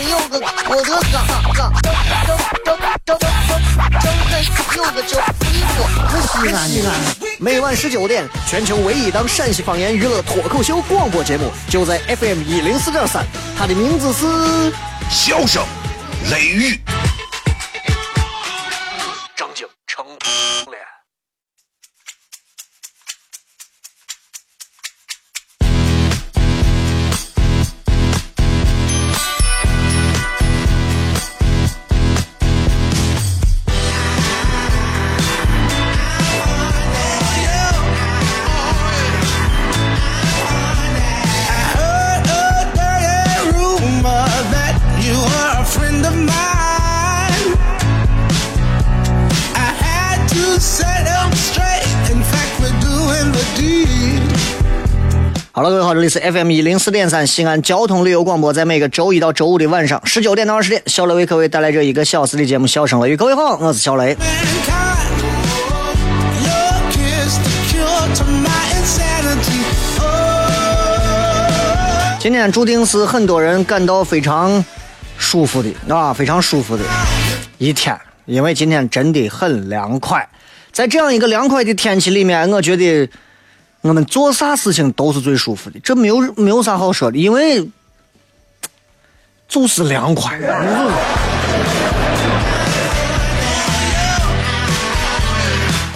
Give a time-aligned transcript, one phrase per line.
[0.00, 0.06] 哎哎！
[0.06, 0.96] 今有个我的哥，
[1.52, 4.32] 哥，张张张张张张开
[4.74, 5.78] 有个叫一哥，
[6.26, 6.88] 西安西安。
[7.38, 13.26] 每晚十九点，全球唯一档陕西方言娱乐脱口秀广播节目，就在 FM 一零四点三，
[13.58, 14.72] 它的名字是
[15.10, 15.62] 笑声
[16.30, 16.80] 雷雨。
[55.92, 63.14] 这里是 FM 一零四点三西安交通旅游广播，在每个周一到周五的晚上十九点到二十点，小雷为各位带来这一个小时的节目《笑声雷雨》。
[63.16, 64.16] 各位好，我是小雷。
[72.20, 74.64] 今天注定是很多人感到非常
[75.18, 76.84] 舒服的啊，非常舒服的
[77.58, 80.28] 一天，因为今天真的很凉快。
[80.70, 83.10] 在这样一个凉快的天气里面，我觉得。
[83.82, 87.66] 我们做啥事情都是最舒服的，这没有没有啥好说的，因为
[89.48, 90.38] 就是凉快。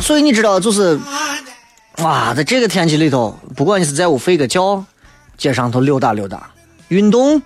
[0.01, 0.99] 所以你知道，就是
[1.99, 4.83] 哇，在这个天气里头，不管你是在屋睡个觉，
[5.37, 6.51] 街上头溜达溜达，
[6.89, 7.43] 运动，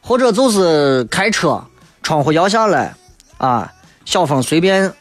[0.00, 1.62] 或者就是开车，
[2.02, 2.94] 窗户摇下来，
[3.36, 3.70] 啊，
[4.06, 4.94] 小风随便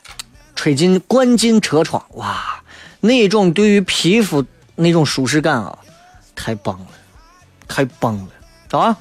[0.55, 2.61] 吹进灌进车窗，哇，
[2.99, 4.43] 那种对于皮肤。
[4.75, 5.77] 那种舒适感啊，
[6.35, 6.87] 太棒了，
[7.67, 8.97] 太棒了，啊！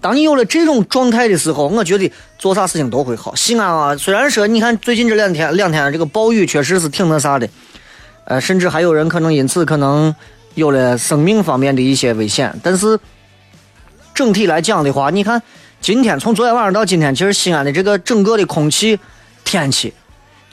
[0.00, 3.34] 当你有了这种状态的时候，我觉得做啥事情都会好。
[3.34, 7.48] 西安啊，虽然说你看最近这两天两天这个暴雨确实是挺那啥的，
[8.26, 10.14] 呃，甚至还有人可能因此可能
[10.54, 13.00] 有了生命方面的一些危险，但是
[14.14, 15.42] 整体来讲的话，你看
[15.80, 19.00] 今天从昨天晚上到今天，其实西安的这个整个的空气
[19.42, 19.94] 天气。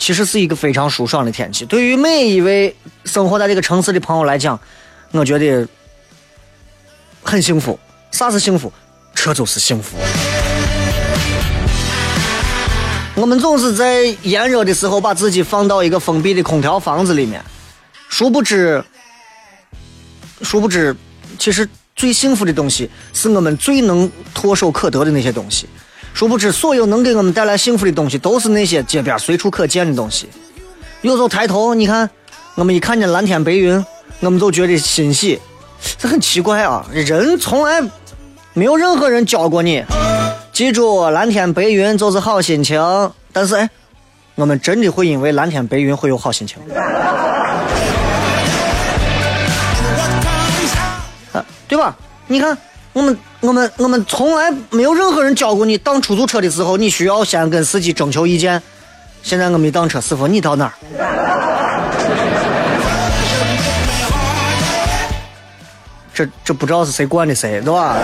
[0.01, 2.75] 其实是一个非常舒爽的天气，对于每一位
[3.05, 4.59] 生活在这个城市的朋友来讲，
[5.11, 5.67] 我觉得
[7.21, 7.79] 很幸福。
[8.09, 8.73] 啥是幸福？
[9.13, 9.97] 这就是幸福。
[13.13, 17.39] 我们总是在炎热的时候把自己放到一个封闭的空调房子里面，
[18.09, 18.83] 殊不知，
[20.41, 20.95] 殊不知，
[21.37, 25.69] 其实最幸福的东西是我们最能唾手可得的那些东西。
[26.13, 30.29] 殊不知，所有能给我们带来幸福的东西，都是那些街边随处可见的东西。
[31.01, 32.09] 有时候抬头，你看，
[32.55, 33.83] 我们一看见蓝天白云，
[34.19, 35.39] 我们就觉得欣喜。
[35.97, 37.81] 这很奇怪啊，人从来
[38.53, 39.83] 没有任何人教过你，
[40.53, 42.79] 记住蓝天白云就是好心情。
[43.33, 43.69] 但是，哎，
[44.35, 46.57] 我们真的会因为蓝天白云会有好心情？
[51.33, 51.95] 啊，对吧？
[52.27, 52.57] 你看。
[52.93, 58.61] 我们我们我们从来没有任何人教过你当出租车的时候，你需要先跟司机征求意见。
[59.23, 60.73] 现在我们当车，师傅你到哪儿？
[66.13, 67.95] 这这不知道是谁惯的谁，对吧？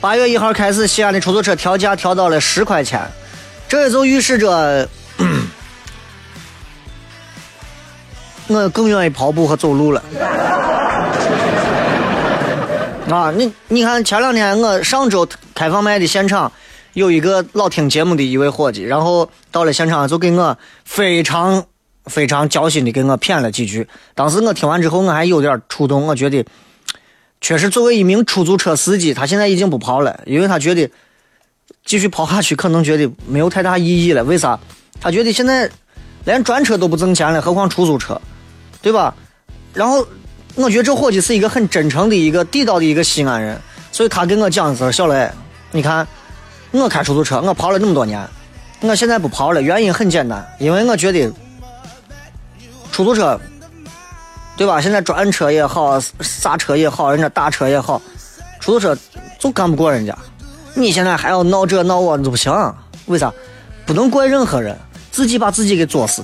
[0.00, 3.00] 八月一号开始，西安的出租车调价调到了十块钱，
[3.68, 4.88] 这也就预示着，
[8.46, 10.00] 我更愿意跑步和走路了。
[13.10, 16.50] 啊，你你看，前两天我上周开放麦的现场，
[16.92, 21.64] 有一个老听节目的一位伙计，然后到了现场就给我非常
[22.06, 23.86] 非常交心的给我谝了几句。
[24.16, 26.44] 当时我听完之后，我还有点触动，我觉得
[27.40, 30.90] 确实作为一名出租车司机，他现在已经不跑了，因为他觉得
[31.84, 34.24] 继续跑下去可能觉得没有太大意义了。
[34.24, 34.58] 为啥？
[35.00, 35.70] 他觉得现在
[36.24, 38.20] 连专车都不挣钱了，何况出租车，
[38.82, 39.14] 对吧？
[39.72, 40.04] 然后。
[40.56, 43.60] 我觉得这伙计是一个很真诚的一个地道的一个西安人，
[43.92, 45.30] 所以他跟我讲说：“小雷，
[45.70, 46.06] 你看，
[46.72, 48.26] 我开出租车，我跑了那么多年，
[48.80, 51.30] 我现在不跑了，原因很简单，因为我觉得
[52.90, 53.38] 出租车，
[54.56, 54.80] 对吧？
[54.80, 58.00] 现在专车也好，啥车也好，人家大车也好，
[58.58, 58.96] 出租车
[59.38, 60.16] 就干不过人家。
[60.74, 62.52] 你现在还要闹这闹我，就不行。
[63.06, 63.32] 为啥？
[63.84, 64.76] 不能怪任何人。”
[65.12, 66.22] 自己把自己给作死。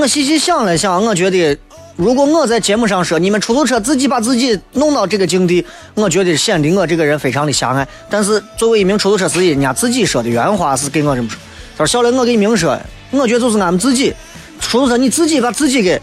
[0.00, 1.56] 我细细想了想，我觉得
[1.94, 5.62] 如果我在节目上说你们出租车自己把自己弄到这个境地，
[5.94, 7.86] 我觉得显得我这个人非常的狭隘。
[8.08, 11.38] 但是作为一名出租车司机，人家自己说的原话是给我这么说
[11.76, 12.78] ：“他说小雷，我给你明说，
[13.10, 14.14] 我觉得就是俺们自己
[14.58, 16.00] 出租车，你自己把自己给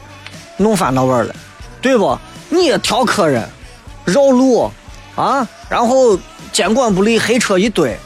[0.58, 1.36] 弄翻到味儿了，
[1.82, 2.16] 对不？
[2.50, 3.44] 你也挑客人，
[4.06, 4.72] 绕路
[5.16, 6.20] 啊，然后
[6.52, 7.98] 监管不力，黑车一堆，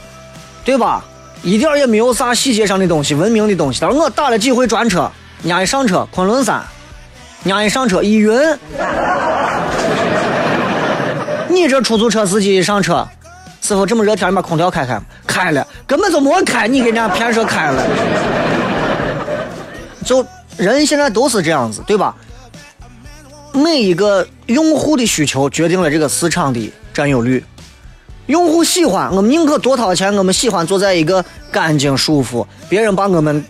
[0.64, 1.04] 对吧？
[1.42, 3.78] 一点也没有啥细节上的东西，文明的东西。
[3.82, 5.10] 但是我打了几回专车。”
[5.44, 6.62] 伢一上车，昆仑山，
[7.44, 8.32] 伢一上车一晕。
[11.50, 13.06] 你这出租车司机一上车，
[13.60, 17.82] 师傅这么热天，把空调开开开了，根本就没开，你给人家骗说开了。
[20.04, 20.24] 就
[20.56, 22.14] 人现在都是这样子，对吧？
[23.52, 27.44] 每一个用户的需求决定了这个市场的占有率。
[28.26, 33.44] 用户喜欢，我们宁可多掏钱，我们喜欢坐在一个干净、舒服，别人把我们。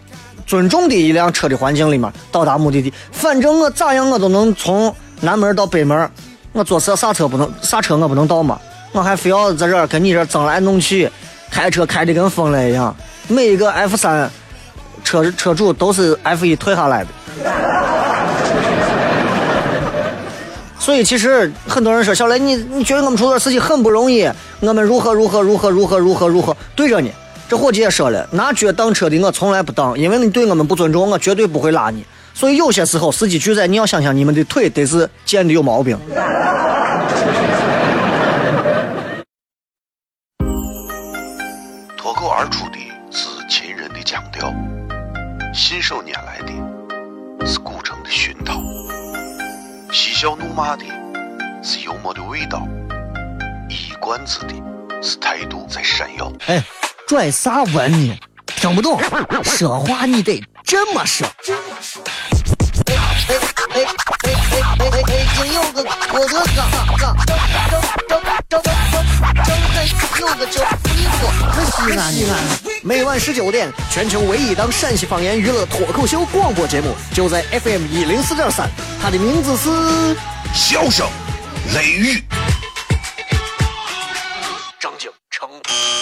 [0.46, 6.10] 尊重的一辆车的环境里面到达目的地，反正我咋样我都能从南门到北门，
[6.52, 8.58] 我坐车刹车不能刹车我不能倒吗？
[8.92, 11.10] 我还非要在这儿跟你这争来弄去，
[11.50, 12.94] 开车开的跟疯了一样。
[13.28, 14.30] 每一个 F 三
[15.02, 17.10] 车车主都是 F 一退下来的，
[20.78, 24.28] 所以其实很多人说小雷，你你觉得我们出租车司机很不容易，
[24.60, 27.10] 我们如何如何如何如何如何如何对着你。
[27.52, 32.02] 这伙计也说了，拿脚挡车的我从来不挡，因为你对我们不尊重，我绝对不会拉你。
[32.32, 35.98] 所以有些时候司机拒载，你要想想你们的腿得是贱的有毛病。
[41.94, 42.78] 脱口而出的
[43.10, 44.50] 是秦人的腔调，
[45.52, 48.62] 信手拈来的是古城的熏陶，
[49.92, 50.84] 嬉笑怒骂的
[51.62, 52.66] 是幽默的味道，
[53.68, 54.54] 一冠子的
[55.02, 56.32] 是态度在闪耀。
[56.46, 56.64] 哎。
[57.06, 58.18] 拽啥文呢？
[58.46, 59.00] 听不懂，
[59.44, 61.26] 说话你得这么说。
[62.86, 62.96] 哎哎
[63.28, 63.36] 哎
[63.74, 63.84] 哎哎
[64.52, 65.02] 哎哎！
[65.06, 67.16] 北京有个郭德纲，张张
[68.08, 68.64] 张张张张
[70.20, 71.22] 有个叫李波，
[71.64, 72.32] 西安西安。
[72.82, 78.70] 每晚十九点，全球唯一档陕西方言娱乐脱口秀广播节目，就在 FM 一零四点三，
[79.02, 79.68] 它的名字是
[80.54, 81.08] 《笑声
[81.74, 82.16] 雷雨》。
[84.82, 85.10] 欢迎
[85.40, 86.01] 各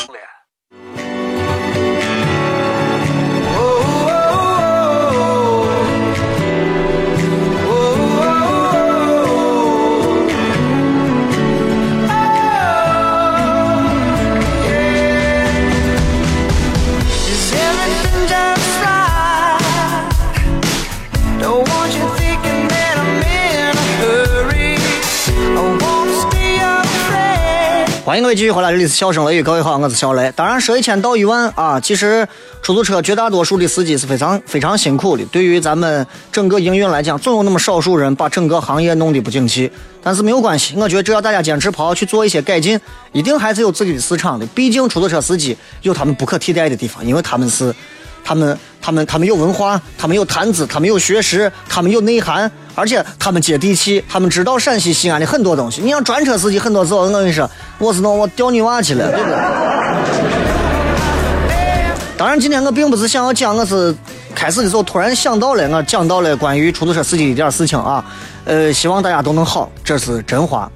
[28.30, 30.32] 位继续回来，这里是笑声雷雨，各位好，我是小雷。
[30.36, 32.24] 当然，说一千道一万啊，其实
[32.62, 35.24] 出租车绝大多数的司机是非常非常辛苦的。
[35.32, 39.68] 对于咱们整个营运来讲，总有那么少数人把整个行业弄得不景气。
[40.00, 42.78] 但是没有关系，我觉得只要大家坚持跑去做一些改进，
[43.10, 44.46] 一定还是有自己的市场的。
[44.54, 47.74] 毕竟出租车司机有他们不可替代的地方，因为他们是。
[48.24, 55.80] 他们、他们、他们有文化，他们有谈资，他们有学识，他们有内涵，而且他们接地气，他们知道陕西西安的很多东西。
[55.80, 59.36] 你像专车司机，很多时候我跟你说，我是弄我钓女娃去了，对不对？
[62.16, 63.94] 当然，今天我并不是想要讲，我是
[64.34, 68.04] 开始的时候突然想到了，我讲到了关于出租车司机一点事情啊。
[68.44, 70.70] 呃，希望大家都能好，这是真话。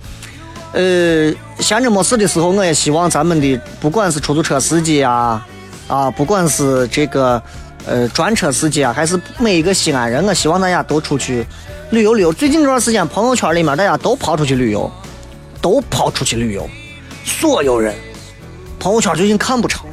[0.72, 5.46] 呃，闲着没事的时候，我也希望咱们的不管是出租车司机啊。
[5.86, 7.40] 啊，不管是这个，
[7.86, 11.46] 呃，专车司机啊，还是每一个西安人，我希望大家都出去
[11.90, 12.32] 旅游旅游。
[12.32, 14.90] 最近这段时间，朋友圈里面大家都跑出去旅游，
[15.60, 16.66] 都跑出去旅游，
[17.24, 17.94] 所有人，
[18.78, 19.86] 朋友圈最近看不成，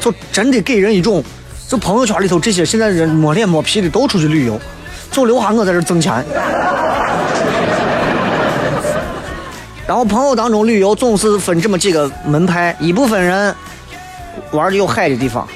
[0.00, 1.22] 就真的给人一种，
[1.68, 4.60] 就朋友圈里头这些现在人摸脸摸皮的都出去旅游，
[5.12, 6.24] 就留下我在这挣钱。
[9.86, 13.54] 然后朋友当中旅游总是分这么几个门派，一部分人
[14.50, 15.46] 玩的有海的地方，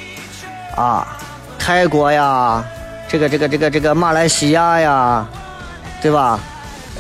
[0.77, 1.17] 啊，
[1.59, 2.63] 泰国呀，
[3.09, 5.27] 这个这个这个这个马来西亚呀，
[6.03, 6.39] 对吧？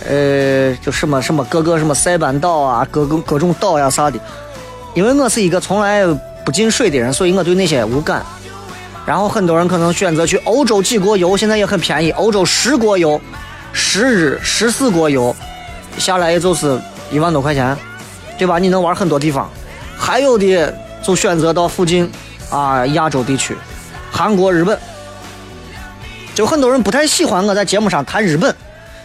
[0.08, 4.18] 呃，就什么什么各个什么塞班岛啊，各个各种岛呀啥的。
[4.94, 6.06] 因为我是一个从来
[6.46, 8.24] 不进水的人，所以我对那些无感。
[9.04, 13.20] 然后很多人可能选择去欧洲几国游，现在也很便宜，欧洲十国游，
[13.74, 15.36] 十日十四国游，
[15.98, 16.80] 下来也就是。
[17.10, 17.76] 一万多块钱，
[18.36, 18.58] 对吧？
[18.58, 19.50] 你能玩很多地方，
[19.96, 22.10] 还有的就选择到附近
[22.50, 23.56] 啊亚洲地区，
[24.10, 24.78] 韩国、日本。
[26.34, 28.54] 就很多人不太喜欢我在节目上谈日本，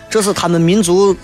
[0.07, 1.15] 这是他们民族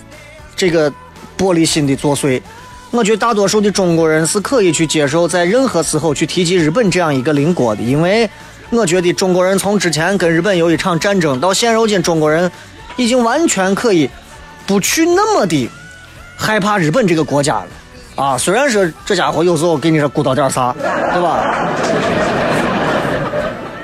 [0.55, 0.89] 这个
[1.37, 2.41] 玻璃心的作祟。
[2.89, 8.27] 我觉得大多数的中国人是可以去接受在任何时候去提及日本这样一个邻国的，因为
[8.71, 12.51] 我觉得中国人从之前跟日本有一场战争到现如今，中国人
[12.97, 14.09] 已经完全可以
[14.65, 15.69] 不去那么的
[16.39, 17.67] 害怕日本这个国家了。
[18.15, 20.73] 啊，虽然说这家伙有时候给你说鼓捣点啥，
[21.13, 21.43] 对吧？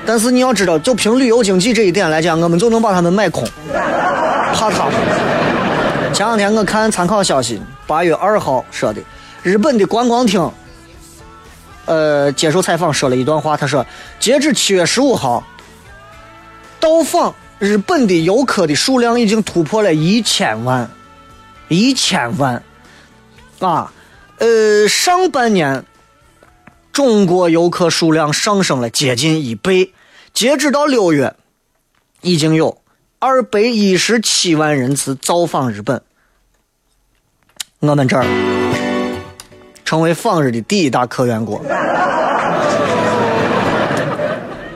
[0.06, 3.46] 但是你要知道，就凭旅游经济这一点来讲，我们就能把他们买空，
[4.54, 4.94] 怕他们。
[6.12, 9.00] 前两天我看参考消息，八月二号说的，
[9.42, 10.50] 日本的观光厅，
[11.84, 13.84] 呃，接受采访说了一段话，他说，
[14.18, 15.44] 截至七月十五号，
[16.78, 20.88] 到访日本的游客的数量已经突破了一千万，
[21.68, 22.62] 一千万，
[23.60, 23.92] 啊。
[24.38, 25.84] 呃，上半年
[26.92, 29.94] 中国游客数量上升了接近一倍，
[30.34, 31.34] 截止到六月，
[32.20, 32.82] 已经有
[33.18, 36.02] 二百一十七万人次造访日本。
[37.78, 38.24] 我们这儿
[39.84, 41.64] 成为访日的第一大客源国。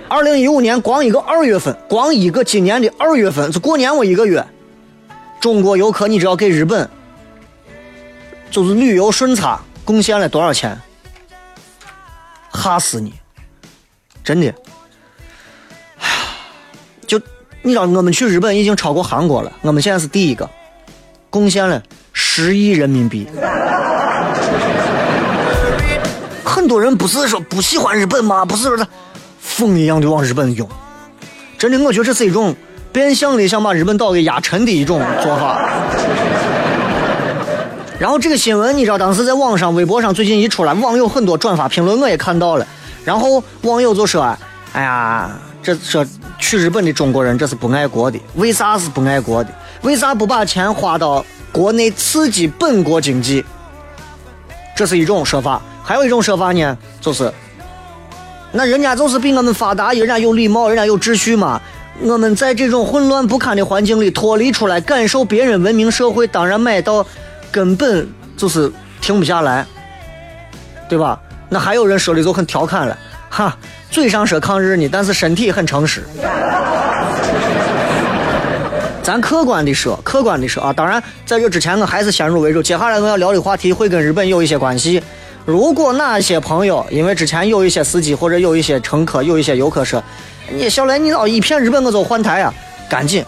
[0.09, 4.45] 二零一五年光一个二月份，光一个今年的二月份，就过年我一个月，
[5.41, 6.89] 中国游客你知道给日本。
[8.51, 10.79] 就是旅游顺差贡献了多少钱？
[12.53, 13.15] 吓死你！
[14.25, 14.53] 真的，
[17.07, 17.17] 就
[17.63, 20.51] 你知道，我们去日本已经超过韩国了，我们现在是第一个，
[21.31, 21.81] 贡献了
[22.13, 23.29] 十亿人民币。
[26.45, 28.45] 很多人不是说不喜欢日本吗？
[28.45, 28.87] 不是说他
[29.39, 30.69] 疯一样的往日本涌。
[31.57, 32.55] 真的，我觉得这是一种
[32.93, 35.61] 变相的想把日本岛给压沉的一种做法。
[37.99, 42.67] 然后这个新闻你知道，当时在网上、微博上最近一出来，网友很多转发评论，我也看到了。
[43.05, 44.23] 然后网友就说
[44.73, 45.31] ：“哎呀，
[45.63, 46.05] 这说
[46.39, 49.51] 去日本的中国人这是不爱国的，为啥是不爱国的？
[49.83, 53.45] 为啥不把钱花到国内刺激本国经济？”
[54.75, 55.61] 这是一种说法。
[55.83, 57.31] 还有一种说法呢，就是
[58.53, 61.61] 那人家就是比我们发达，人家有礼貌，人家有秩序嘛。
[62.03, 67.07] 我们在这种混乱不堪的环境里脱离出来，感受别人文明社会，当然买到。
[67.53, 68.71] 根本就是
[69.01, 69.67] 停不下来，
[70.89, 71.19] 对吧？
[71.49, 72.97] 那还有人说的就很调侃了，
[73.29, 73.57] 哈，
[73.91, 76.05] 嘴上说抗日呢，但是身体很诚实。
[79.03, 82.63] 咱客观的说，客观的说啊，当然在这之前，我还是先入为主。
[82.63, 85.03] 接下来我要聊的话题会跟日本有一些关系。
[85.45, 90.01] 如果哪些朋友因为之前有一些司机或者有一些乘客有一些游客说，
[90.53, 92.53] 你小雷你老一骗日本我就换台啊，
[92.89, 93.25] 赶紧。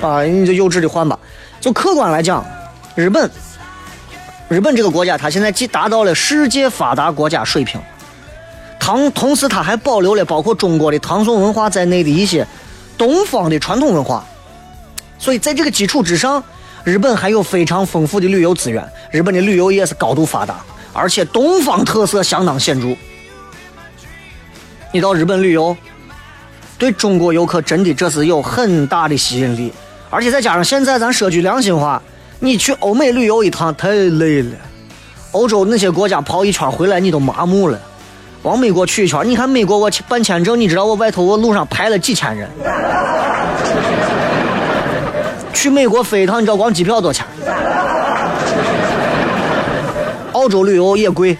[0.00, 1.18] 啊，你就幼稚的换吧。
[1.60, 2.44] 就客观来讲，
[2.94, 3.30] 日本，
[4.48, 7.80] 日本这个国家，它现在既达到了世界发达国家水平，
[8.78, 12.46] 唐同时它还保留了包括中国的唐宋文化在内的一些
[12.96, 14.24] 东方的传统文化。
[15.18, 16.42] 所以在这个基础之上，
[16.84, 20.56] 日本还有非常丰富的旅游资源，日本的旅游业是高度发达，
[20.92, 22.96] 而且东方特色相当显著。
[24.94, 25.76] 你到日本旅游，
[26.78, 29.72] 对中国游客真的这是有很大的吸引力。
[30.08, 32.00] 而且再加上现在咱说句良心话，
[32.38, 34.52] 你去欧美旅游一趟太累了，
[35.32, 37.76] 欧洲那些国家跑一圈回来你都麻木了，
[38.42, 42.48] 往美国去一圈，你看美国我去办签证，你知道我外头我路上排了几千人，
[45.52, 47.26] 去美国飞一趟你知道光机票多少钱？
[50.30, 51.36] 澳洲旅游也贵，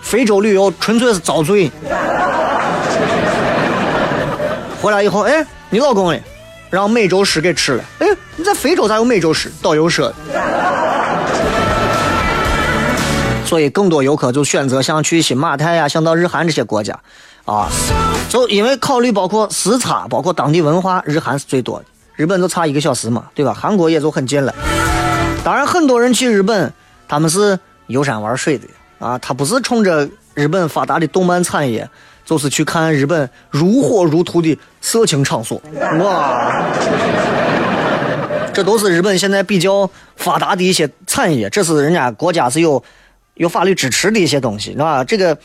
[0.00, 1.68] 非洲旅游纯粹是遭罪。
[4.82, 6.20] 回来以后，哎，你老公嘞？
[6.68, 7.84] 让美洲狮给吃了。
[8.00, 9.48] 哎，你在非洲咋有美洲狮？
[9.62, 10.12] 导游说。
[13.46, 16.98] 所以更多游客就选择像去新马泰呀，像到日韩这些国家，
[17.44, 17.68] 啊，
[18.28, 21.84] 就因为考虑包括时差，包括当地文化，日韩是最多的。
[22.16, 23.54] 日本就差一个小时嘛，对吧？
[23.54, 24.52] 韩国也就很近了。
[25.44, 26.72] 当然，很多人去日本，
[27.06, 28.66] 他们是游山玩水的
[28.98, 31.88] 啊，他不是冲着日本发达的动漫产业。
[32.24, 35.60] 就是去看日本如火如荼的色情场所，
[36.00, 36.64] 哇！
[38.54, 42.82] 这都是日本现在比较发达的一些产业，这是人家国家是有
[43.34, 45.02] 有法律支持的一些东西，是吧？
[45.02, 45.38] 这个、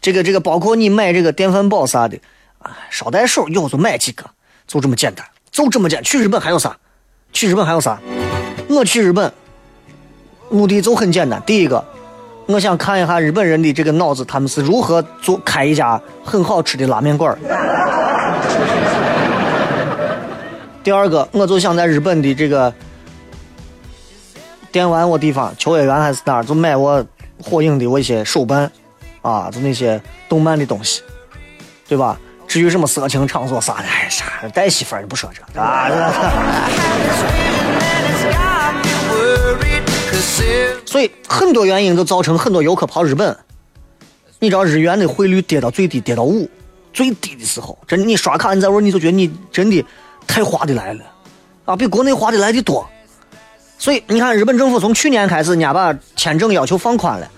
[0.00, 2.16] 这个、这个，包括你买这个电饭煲啥的，
[2.60, 4.24] 啊，捎带手有就买几个，
[4.66, 6.02] 就这么简单，就这么简。
[6.04, 6.76] 去日本还有啥？
[7.32, 8.00] 去日本还有啥？
[8.68, 9.32] 我去日本
[10.50, 11.84] 目的就很简单，第一个。
[12.46, 17.36] 我想看一下日本人的这个脑子，他们是如何做开一家很好吃的拉面馆
[20.82, 22.72] 第二个，我就想在日本的这个
[24.70, 27.04] 电玩我地方，秋叶原还是哪儿，就买我
[27.42, 28.70] 火影的我一些手办，
[29.22, 31.02] 啊，就那些动漫的东西，
[31.86, 32.18] 对吧？
[32.48, 35.88] 至于什么色情场所啥的，哎啥带媳妇儿就不说这啊。
[40.92, 43.34] 所以很多原因都造成很多游客跑日本。
[44.38, 46.46] 你知道日元的汇率跌到最低，跌到五，
[46.92, 49.82] 最低的时候，真的你刷卡你在玩，你就觉得你真的
[50.26, 51.00] 太划得来了，
[51.64, 52.86] 啊，比国内划得来的多。
[53.78, 57.30] 所以你看，日本政府从去年开始，人家把签证要求放宽了，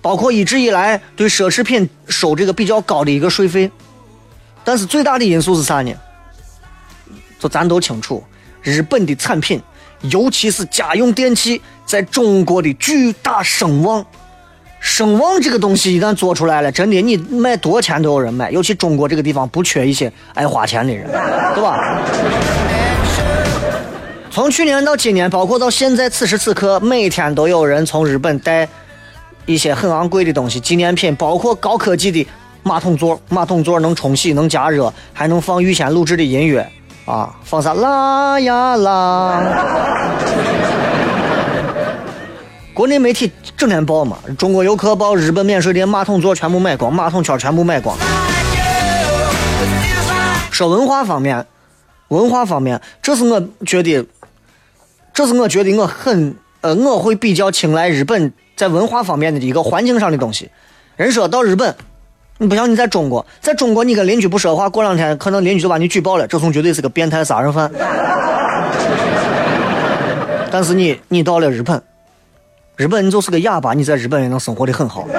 [0.00, 3.70] 包括一直以来对奢侈品收这个比较高的一个税费。
[4.64, 5.92] 但是最大的因素是啥呢？
[7.38, 8.24] 就咱都清楚，
[8.62, 9.60] 日本的产品，
[10.02, 14.04] 尤其是家用电器，在中国的巨大声望。
[14.80, 18.50] 声望这个东西一旦做出来了，真的你卖多少钱都有人买。
[18.50, 21.06] 尤其中国这个地方不缺一些爱花钱的人，
[21.54, 22.00] 对吧？
[24.28, 28.68] 从去年到今年，包括到现在此时此刻，每天都有人从日本带
[29.46, 32.26] 一些很昂贵的东西，纪念品，包括高科技的
[32.64, 36.68] 马桶座，马桶座能冲洗、能加热，还能放预先录制的音乐
[37.04, 39.42] 啊，放啥啦呀啦。
[42.74, 47.96] 国内媒体整天报嘛，中国游客报日本免税店马桶座全部买光，马桶圈全部买光。
[50.50, 51.46] 说文化方面，
[52.08, 54.06] 文化方面，这是我觉得，
[55.12, 60.50] 这是我觉得我很呃，我会比较青睐日本在文化方面的一个环境上的东西。
[60.96, 61.74] 人说到日本，
[62.42, 67.70] 你不像你在中国，在中国你跟邻居不说话，过两天可能邻居就把你举报了，这种绝对是个变态杀人犯。
[70.50, 71.80] 但是你你到了日本。
[72.76, 75.06] 日本，你就是个哑巴，你在日本也能生活的很好。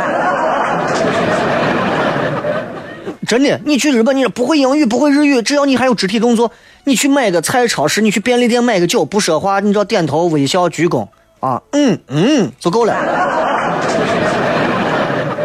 [3.25, 6.51] 真的，你去日本，你不会英语，不会日语，只要你还有肢体动作，
[6.83, 11.07] 你去买个菜，超市，你去便利店买个酒，不说话，你只要点头、微笑、鞠躬
[11.39, 12.93] 啊，嗯嗯，就够了。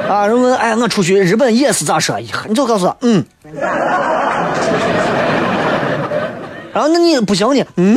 [0.09, 2.19] 啊，人问，哎，我出去日本也是咋说？
[2.49, 3.25] 你就告诉他，嗯。
[6.73, 7.97] 然后那你不行呢，嗯。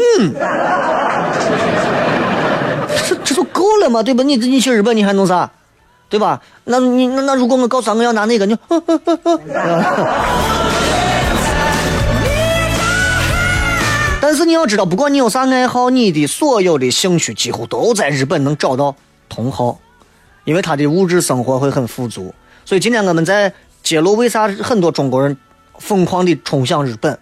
[3.07, 4.23] 这这就够了嘛，对吧？
[4.23, 5.49] 你你去日本你还弄啥，
[6.09, 6.41] 对吧？
[6.65, 8.57] 那你那那如果我告诉他我要拿那个，你
[14.19, 18.95] 但是你要知道，不管你有啥爱好，你的所有的兴趣几乎都在日本能找到
[19.29, 19.79] 同好，
[20.43, 22.33] 因为他的物质生活会很富足。
[22.65, 25.35] 所以今天我们在揭露为啥很多中国人
[25.79, 27.17] 疯狂的冲向日本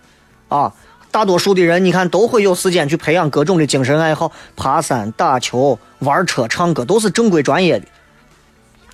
[0.47, 0.73] 啊。
[1.11, 7.87] 大多数的人，你看都会有时间去培养各种的精神爱好，爬山、打球、玩车、唱歌，都是正规专业的。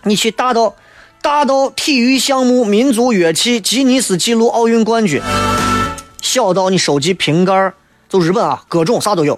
[0.03, 0.75] 你去大到
[1.21, 5.21] 大到体育项目、民族乐器、吉尼斯纪录、奥运冠军，
[6.21, 7.73] 小到你收集瓶盖
[8.07, 9.37] 就日本啊，各种啥都有。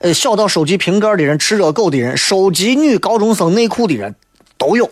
[0.00, 4.14] 呃，小到收集瓶盖的人、吃热狗的人、收集女高中生内裤的人，
[4.56, 4.88] 都有。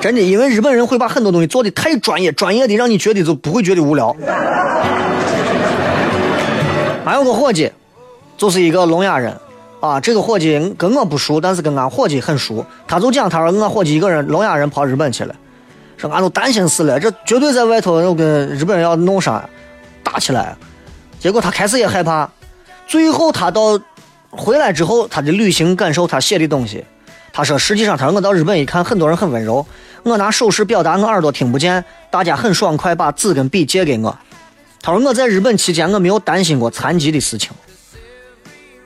[0.00, 4.14] 真的，因为日本人会把很多东西做的太专业，专业的让你觉得就不会觉得无聊。
[7.04, 7.72] 还有个伙计，
[8.36, 9.36] 就是一个聋哑人，
[9.80, 12.64] 啊，这个伙计跟我不熟，但是跟俺伙计很熟。
[12.86, 15.34] 他就讲，他说俺伙计一个人聋哑人跑日本去了，
[15.96, 19.44] 说俺都担心死了，这绝对在外头要跟日本人要弄啥，
[20.04, 20.56] 打起来。
[21.26, 22.30] 结果他开始也害怕，
[22.86, 23.76] 最后他到
[24.30, 26.84] 回来之后，他的旅行感受，他写的东西，
[27.32, 29.66] 他说实际上，他说我到日本一看，很多人很温柔。
[30.04, 34.16] 我拿手势表达，我耳朵听不见，大家很爽快把纸跟笔借给我。
[34.80, 37.50] 他说我在日本期间，我没有担心过残疾的事情。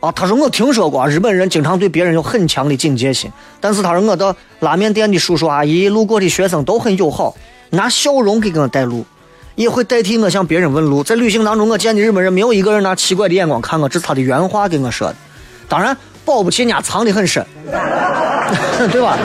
[0.00, 7.36] 啊，他说我听说过日本人经常对别人有很强的警戒心，但是他说我到拉面店的叔叔阿姨、路过的学生都很友好，
[7.68, 9.04] 拿笑容给我带路，
[9.60, 11.04] 也会代替我向别人问路。
[11.04, 15.16] 在旅行当中，我见的日本人没有一个人拿奇怪的眼光看我，这是他的原话跟我说的。
[15.68, 15.94] 当然，
[16.24, 17.44] 保不齐人家藏得很深，
[18.90, 19.18] 对吧？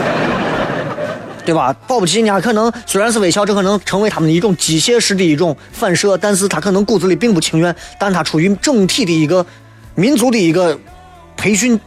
[1.46, 1.74] 对吧？
[1.88, 9.46] 保不齐人家可能虽然是微笑，这可能成为他们的一种机械式的一种反射，但是他可能骨子里并不情愿，但他出于整体的一个
[9.94, 10.78] 民族的一个
[11.34, 11.80] 培训，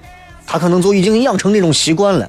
[0.47, 2.27] 他可能就已经养成那种习惯了，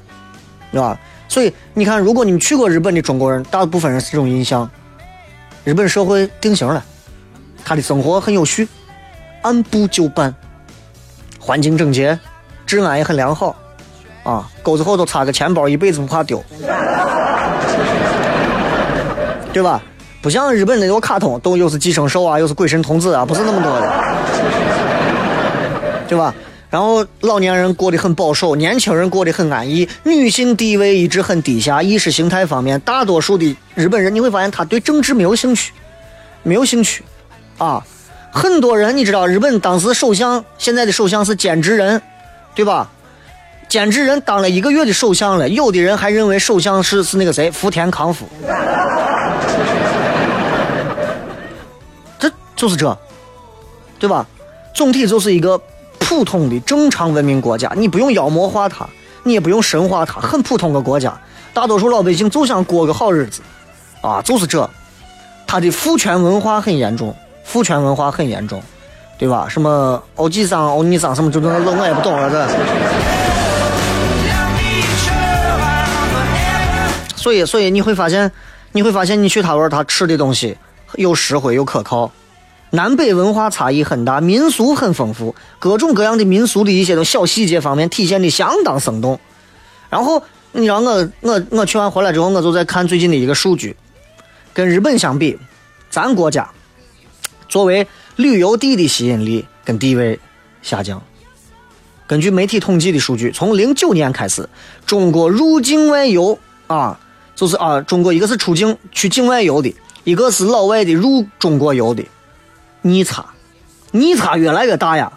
[0.71, 0.99] 对吧？
[1.27, 4.69] 所以你看，如果你们去过日本的中国人，大部分人是这种印象：
[5.63, 6.83] 日本社会定型了，
[7.63, 8.67] 他的生活很有序，
[9.43, 10.33] 按部就班，
[11.39, 12.17] 环境整洁，
[12.65, 13.55] 治安也很良好。
[14.23, 16.43] 啊，钩子后头插个钱包，一辈子不怕丢，
[19.51, 19.81] 对吧？
[20.21, 24.03] 不像日本那种卡通，都又是寄生兽啊，又是鬼神童子啊，不是那么多的，
[26.07, 26.33] 对吧？
[26.71, 35.73] 然后老年人过得很保守，年轻人过得很安逸，女性地位一直很低下，意识形态方面，大多数的日本人你会发现他对政治没有兴趣，
[36.43, 37.03] 没有兴趣，
[37.57, 37.83] 啊，
[38.31, 42.01] 很多人你知道，日本当时首相现在的首相是菅直人，
[42.55, 42.89] 对吧？
[43.69, 48.25] 菅直人当了一个月的首相了，有的人还认为首相是是那个谁福田康夫，
[52.17, 52.97] 这就是这，
[53.99, 54.25] 对吧？
[54.73, 55.61] 总体就是一个
[56.11, 58.85] 普通的正常文明国家，你不用妖魔化它，
[59.23, 61.17] 你也不用神化它，很普通的国家，
[61.53, 63.41] 大多数老百姓就想过个好日子，
[64.01, 64.69] 啊，就是这，
[65.47, 68.61] 他的父权文化很严重，父权文化很严重，
[69.17, 69.47] 对吧？
[69.47, 72.45] 什么欧吉桑、欧尼桑什么，这种我也不懂了，这。
[77.15, 78.29] 所以，所以你会发现，
[78.73, 80.57] 你会发现，你去他那，他吃的东西
[80.95, 82.11] 又实惠又可靠。
[82.71, 89.19] 南北文化差异很大，民俗很丰富，各种各样的民俗的一些的小细节方面体现的相当生动。
[89.89, 93.75] 然后，你让我我我去完回来之后，我就在看最近的一个数据，
[94.53, 95.37] 跟日本相比，
[95.89, 96.49] 咱国家
[97.47, 100.19] 作为旅游地的吸引力跟地位
[100.61, 101.01] 下降。
[102.07, 104.49] 根据媒体统计的数据，从零九年开始，
[104.85, 106.99] 中国入境外游啊。
[107.33, 112.03] 就是啊，中国一个是出境去境外游的，一个是老外的入中国游的，
[112.81, 113.25] 逆差，
[113.91, 115.11] 逆差越来越大呀！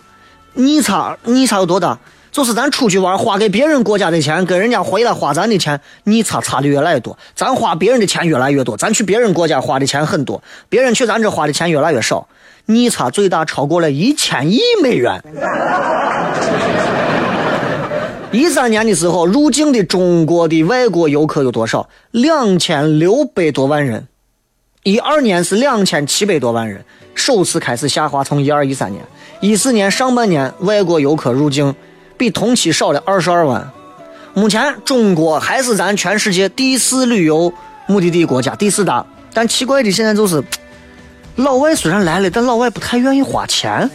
[0.54, 1.98] 逆差，逆差有多大？
[2.30, 7.16] 就是咱出去玩花给别人国家的钱，跟人家回来花咱的钱，逆差差的越来越多。
[7.34, 12.26] 咱花别人的钱越来越多，咱去别人国家花的钱很多，别人去咱这花的钱越来越少，
[12.66, 15.22] 逆差最大超过了一千亿美元。
[18.32, 21.88] 一三年的时候，入境的中国的外国游客有多少？
[22.10, 24.08] 两千六百多万人。
[24.84, 28.22] 一二年是两千七百多万人，首次开始下滑。
[28.22, 29.02] 从一二一三年，
[29.40, 31.74] 一四年上半年外国游客入境
[32.18, 33.66] 比同期少了二十二万。
[34.34, 37.50] 目前中国还是咱全世界第四旅游
[37.86, 39.06] 目的地国家，第四大。
[39.32, 40.44] 但奇怪的现在就是，
[41.36, 43.88] 老外虽然来了，但老外不太愿意花钱。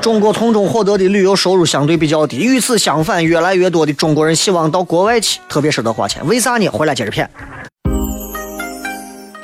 [0.00, 6.26] 中国从中获得的旅游收入相对比较低，与此相反，越来越多的中国人希望到国外去，特别舍得花钱。
[6.26, 6.66] 为啥呢？
[6.70, 7.28] 回来接着骗。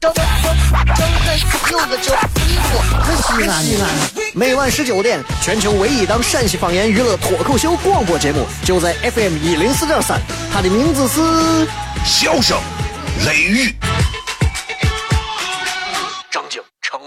[0.00, 1.36] 张张张张张开
[1.72, 3.88] 有个叫西安，西安。
[4.32, 10.20] 每晚十九点，全球唯一档陕西方言娱乐脱口秀广播节目，就在 FM 一零四点三。
[10.52, 11.20] 它的名字是
[12.04, 12.56] 《笑声
[13.26, 13.66] 雷雨》。
[16.30, 17.00] 张景成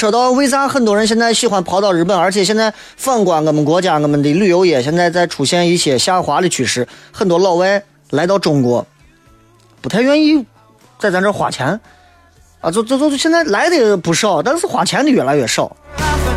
[0.00, 8.86] 说到为啥很多人现在喜欢跑到日本，而且现在反观我们国家，我们的旅游业现在在出现一些下滑的趋势，很多老外来到中国，
[9.82, 10.42] 不太愿意
[10.98, 11.78] 在咱这花钱，
[12.62, 15.76] 啊，就就就现在来的不少，但是花钱的越来越少。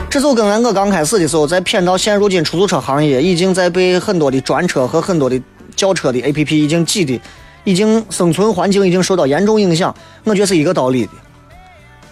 [0.09, 5.41] 这就跟俺我刚开始的时候在骗到现如今出租车行业已经在被很多的专车和很多的
[5.73, 7.17] 轿车的 A P P 已经挤的，
[7.63, 9.95] 已经生存环境已经受到严重影响，
[10.25, 11.11] 我觉得是一个道理的。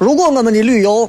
[0.02, 1.08] 如果我们的旅游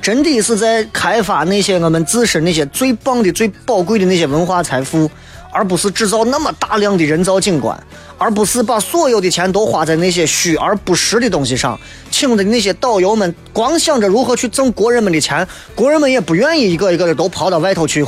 [0.00, 5.10] 真的是在开发那些我们自身那些最棒的、最宝贵的那些文化财富，
[5.52, 7.78] 而不是制造那么大量的人造景观，
[8.16, 11.78] 而不是把所有的钱都花在那些虚而不实的东西上，
[12.10, 18.02] 请的那些导游们光想着如何去挣国人们的钱，国人们也不愿意一个一个的都跑到外头去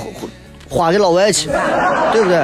[0.70, 1.51] 花给老外去，
[2.14, 2.42] 对不对？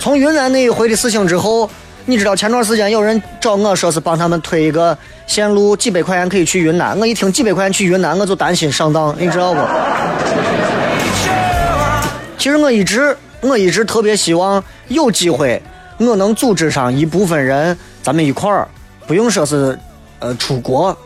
[0.00, 1.70] 从云南那一回的事情之后。
[2.06, 6.98] 你知道前段时间有人找我说是帮他们推一个线路，几百块钱可以去云南。
[6.98, 9.60] 我一听几百块钱去云南，我就担心上当，你知道不？
[12.36, 15.62] 其实我一直我一直特别希望有机会，
[15.98, 18.66] 我能组织上一部分人，咱们一块儿，
[19.06, 19.78] 不用说是
[20.18, 20.96] 呃出国，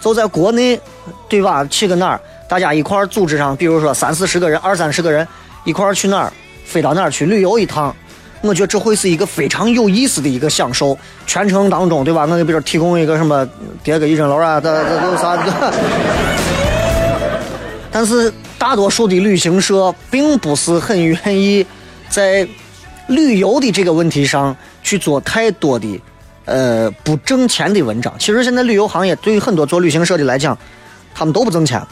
[0.00, 0.80] 就在国内，
[1.28, 1.64] 对吧？
[1.66, 5.26] 去个哪儿，大家一块儿组织上，比如说三四十个人、二三十个人
[5.64, 6.32] 一块儿去哪儿，
[6.64, 7.94] 飞到哪儿去旅游一趟。
[8.40, 10.96] 我觉得这会是一个非常有意思的一个享受，
[11.26, 12.26] 全程当中，对吧？
[12.28, 13.46] 我给比如提供一个什么
[13.82, 15.36] 叠个一针楼啊，这这这啥。
[17.90, 21.66] 但是大多数的旅行社并不是很愿意
[22.08, 22.46] 在
[23.08, 26.00] 旅游的这个问题上去做太多的
[26.44, 28.12] 呃不挣钱的文章。
[28.18, 30.56] 其实现在旅游行业对于很多做旅行社的来讲，
[31.14, 31.82] 他们都不挣钱，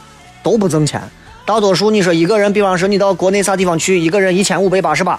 [0.43, 1.03] 都不挣钱。
[1.47, 5.19] 大多数你说一个人，比方说你到国内啥地方去，一个人一千五百八十八，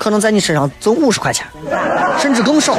[0.00, 1.46] 可能在你身上挣五十块钱，
[2.18, 2.78] 甚至更少。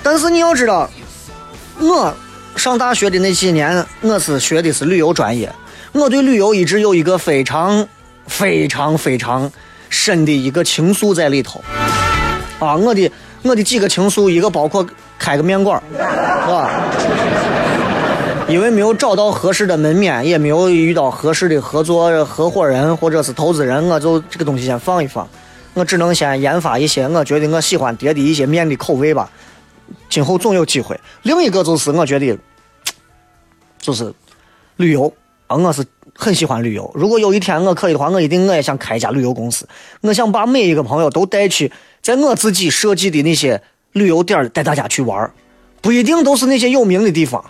[0.00, 0.88] 但是你要知道，
[1.80, 2.14] 我。
[2.56, 5.48] 上大学的那些年，我是学的是旅游专业，
[5.92, 7.86] 我对旅游一直有一个非常、
[8.26, 9.48] 非常、非常
[9.88, 11.62] 深的一个情愫在里头。
[12.58, 13.08] 啊，我的
[13.42, 14.84] 我的几个情愫，一个包括
[15.20, 15.98] 开个面馆，是
[16.50, 16.68] 吧？
[18.48, 25.28] 因为没有找到合适的门面，也没有遇到合适的合作合伙人或者是投资人，我就这个东西先放一放。
[25.74, 29.30] 我只能先研发一些我觉得我喜欢叠的一些面的口味吧。
[30.08, 30.98] 今后总有机会。
[31.22, 32.38] 另一个就是我觉得。
[33.80, 34.12] 就是
[34.76, 35.10] 旅游
[35.46, 36.90] 啊，我是很喜欢旅游。
[36.94, 39.68] 如果有一天我可以的话，我一定我也想开一家旅游公司。
[40.00, 41.70] 我想把每一个朋友都带去，
[42.02, 45.30] 在我自己设计的那些旅游点带大家去玩
[45.80, 47.42] 不一定都是那些有名的地方，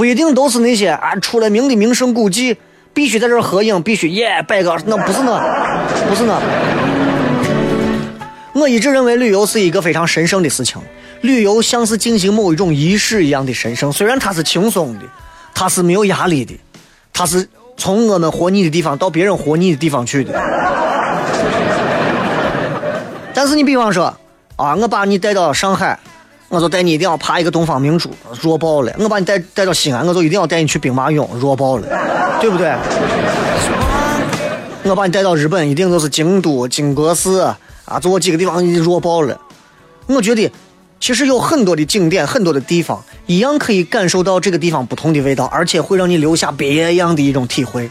[0.00, 2.56] 不一定都是那些啊出了名的名胜古迹，
[2.94, 5.38] 必须在这儿合影，必须耶摆个，那不是那，
[6.08, 6.40] 不是那。
[8.54, 10.80] 我一直认为旅游是一个非常神圣的事情，
[11.20, 15.00] 旅游像是进行某一种仪式一样的神圣，虽然它是轻松的。
[15.54, 16.58] 它是没有压力的，
[17.12, 20.32] 它是从我们活腻的地方到别人活腻的地方去的。
[23.34, 24.16] 但是你比方说
[24.56, 25.98] 啊，我把你带到上海，
[26.50, 28.10] 我就带你一定要爬一个东方明珠，
[28.42, 31.86] 弱爆了；我把你带带到西安，我就一定要带你去兵马俑，弱爆了，
[32.40, 32.74] 对不对？
[34.82, 37.40] 我把你带到日本，一定都是京都、金阁寺
[37.84, 39.40] 啊，做几个地方弱爆了。
[40.06, 40.50] 我觉得。
[41.02, 47.90] 其实有很多的景点，很多的地方，一样可以感受到这个地方不同的味道，而且会让你留下别样的一种体会。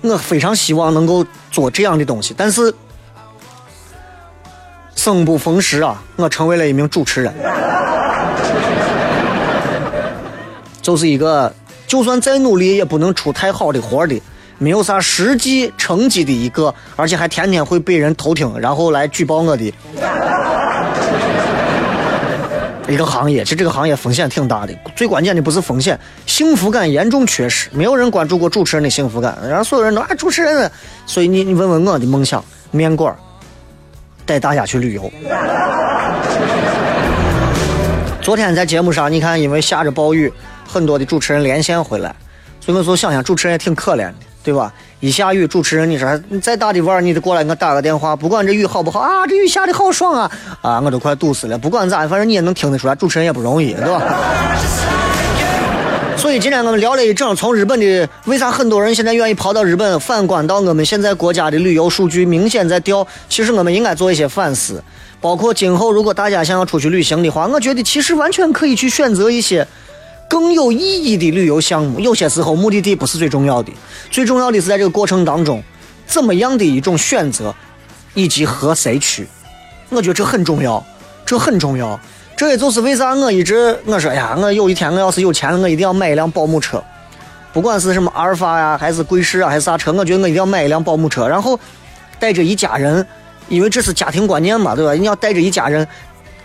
[0.00, 2.74] 我非常希望能够做这样的东西，但是
[5.02, 7.32] 生不逢时啊，我成为了一名主持人，
[10.82, 11.50] 就是一个
[11.86, 14.20] 就算再努力也不能出太好的活的，
[14.58, 19.72] 没有啥实际成绩的一个，而且还天天会被人偷听，然后来举报我的。
[22.86, 24.74] 一个行业，其实这个行业风险挺大的。
[24.94, 27.70] 最关键的不是风险，幸福感严重缺失。
[27.72, 30.70] 没有人关注过主持人的幸福感，然后所有人都啊主持人。
[31.06, 33.16] 所以你你问问我的梦想，面馆
[34.30, 35.12] 带大家去旅游。
[38.22, 40.32] 昨天在节目上，你看因为下着暴雨，
[40.68, 42.14] 很多的主持人连线回来，
[42.60, 44.14] 所以我就想想主持人也挺可怜的。
[44.42, 44.72] 对吧？
[45.00, 48.14] 一下雨，主持人，你说你再大的腕儿，你得过来给我打个电话。
[48.14, 50.30] 不管这雨好不好啊，这雨下的好爽啊
[50.62, 50.80] 啊！
[50.80, 51.58] 我都快堵死了。
[51.58, 54.00] 不管咋，反正你也能听得出来，主持人也不容易，对吧？
[56.20, 63.06] 所以今天我们聊了一整，从日本的为啥很多人现在愿意跑到日本，反观到我们现在国家的旅游数据明显在掉。
[63.30, 64.84] 其实我们应该做一些反思，
[65.18, 69.66] 包括今后如果大家想要出去旅行的话，我觉得其实完全可以去选择一些。
[70.28, 73.72] 更有意义的旅游项目，有些时候目的地不是最重要的，
[74.10, 75.62] 最重要的是在这个过程当中，
[76.06, 77.52] 怎么样的一种选择，
[78.12, 79.26] 以及和谁去，
[79.88, 80.84] 我觉得这很重要，
[81.24, 81.98] 这很重要。
[82.40, 86.82] 这也就是为啥我一直我说呀，我有一天我要是有钱了，我一定要买一辆保姆车，
[87.52, 91.60] 不管是什么阿尔法呀，还是贵士啊，还是啥车，我觉得我一定要买一辆保姆车，然后
[92.18, 93.06] 带着一家人，
[93.50, 94.94] 因为这是家庭观念嘛，对吧？
[94.94, 95.86] 你要带着一家人，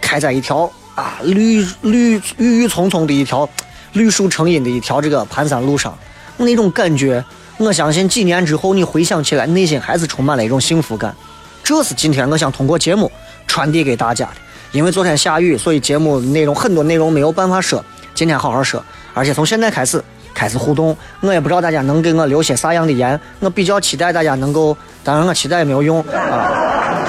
[0.02, 3.50] 开在一条啊绿绿郁郁葱葱的一条。
[3.94, 5.98] 绿树成荫的一条这个盘山路上，
[6.36, 7.24] 那种感觉，
[7.56, 11.16] 我相信几年之后你回想起来，内心还是充满了一种幸福感。
[11.64, 13.10] 这是今天我想通过节目
[13.48, 14.45] 传递给大家的。
[14.76, 17.82] 因为昨天下雨，所以节目内容很多内容没有办法说，
[18.14, 18.84] 今天好好说。
[19.14, 27.08] 而且从现在开始开始互动，我也不知道大家能给我留些啥样的言，我比较期待大家能够，当然我期待也没有用啊。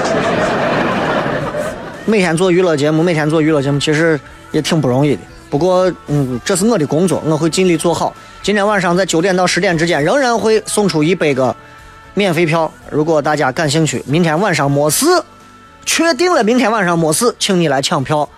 [2.05, 4.17] 每天做娱乐节目，每天做娱乐节目，其实
[4.51, 5.21] 也挺不容易的。
[5.49, 8.15] 不过，嗯，这是我的工作，我会尽力做好。
[8.41, 11.53] 今天晚上在九点到十点之间，仍然会送出一百个
[12.13, 12.71] 免费票。
[12.89, 15.05] 如果大家感兴趣，明天晚上没事，
[15.87, 18.29] 确定了，明天晚上没事，请你来抢票。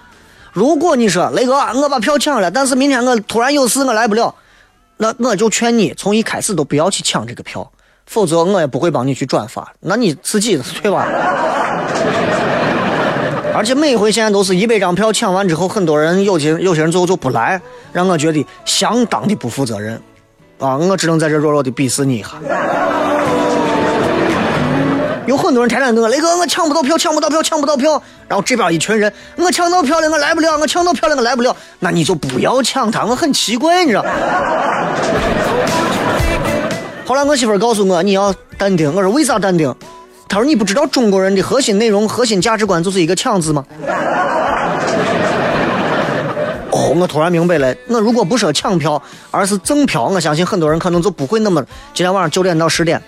[0.53, 4.33] 如果你说雷哥，我把票抢了，但是明天我突然有事，我来不了，
[4.97, 7.69] 那我就劝你从一开始都不要去抢这个票，
[8.05, 11.07] 否则我也不会帮你去转发，那你自己对吧？
[13.55, 17.59] 而且每回现在都是一百张票抢完之后，很多人有些有些人最后就不来，
[17.91, 19.99] 让我觉得相当的不负责任，
[20.59, 20.77] 啊！
[20.77, 22.29] 我只能在这弱弱的鄙视你一下。
[25.29, 28.01] 有很多人天天跟我雷哥，我抢不到票，抢不到票，抢不到票。
[28.27, 31.55] 然后这边一群人，我抢到票了，我来不了，我抢到票了，我来不了。
[31.77, 34.01] 那你就不要抢他，我很奇怪，你知道。
[37.05, 39.71] 后来我媳妇告诉我你要淡定，我说为啥淡定？
[40.27, 43.63] 她说你不知道中国人的核心内容、核心价值观就是一个抢字吗？
[46.71, 47.75] 哦，我突然明白了。
[47.87, 51.63] 我如果不说抢票，而是赠票，我相信很多人可能就不会那么。
[51.93, 52.99] 今天晚上九点到十点，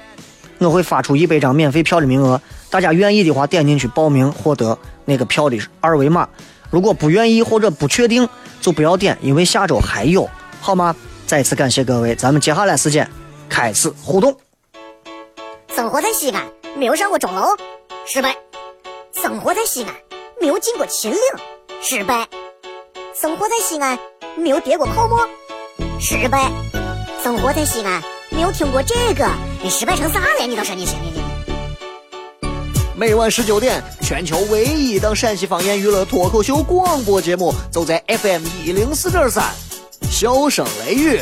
[0.67, 6.27] 我会发出一百张免费票的名额，大家愿意的话点进去报名，获得那个票的二维码。
[6.69, 8.27] 如果不愿意或者不确定，
[8.61, 10.29] 就不要点，因为下周还有，
[10.61, 10.95] 好吗？
[11.25, 13.09] 再次感谢各位，咱们接下来时间
[13.49, 14.35] 开始互动。
[15.75, 16.45] 生活在西安，
[16.77, 17.55] 没有上过钟楼，
[18.05, 18.31] 失败；
[19.13, 19.93] 生活在西安，
[20.39, 21.19] 没有进过秦岭，
[21.81, 22.27] 失败。
[23.19, 23.97] 生活在西安，
[24.37, 25.27] 没有跌过泡沫，
[25.99, 26.49] 失败；
[27.23, 29.25] 生活在西安，没有听过这个，
[29.63, 30.47] 你失败成啥了？
[30.47, 31.21] 你倒是你你你你！
[32.95, 39.53] 每晚十九点，全球唯一档陕西方言娱乐脱口秀广播节目，就在 FM 一零四点三，
[40.09, 41.19] 笑声雷雨。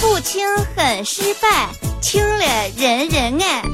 [0.00, 0.46] 不听
[0.76, 1.68] 很失败，
[2.00, 2.46] 听了
[2.76, 3.64] 人人爱。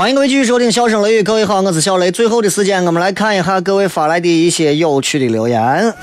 [0.00, 2.10] 欢迎各位继续收听《笑声雷雨》，各位好，我是小雷。
[2.10, 5.94] 最后的时间，我们来看一下各位发来的一些有趣的留言。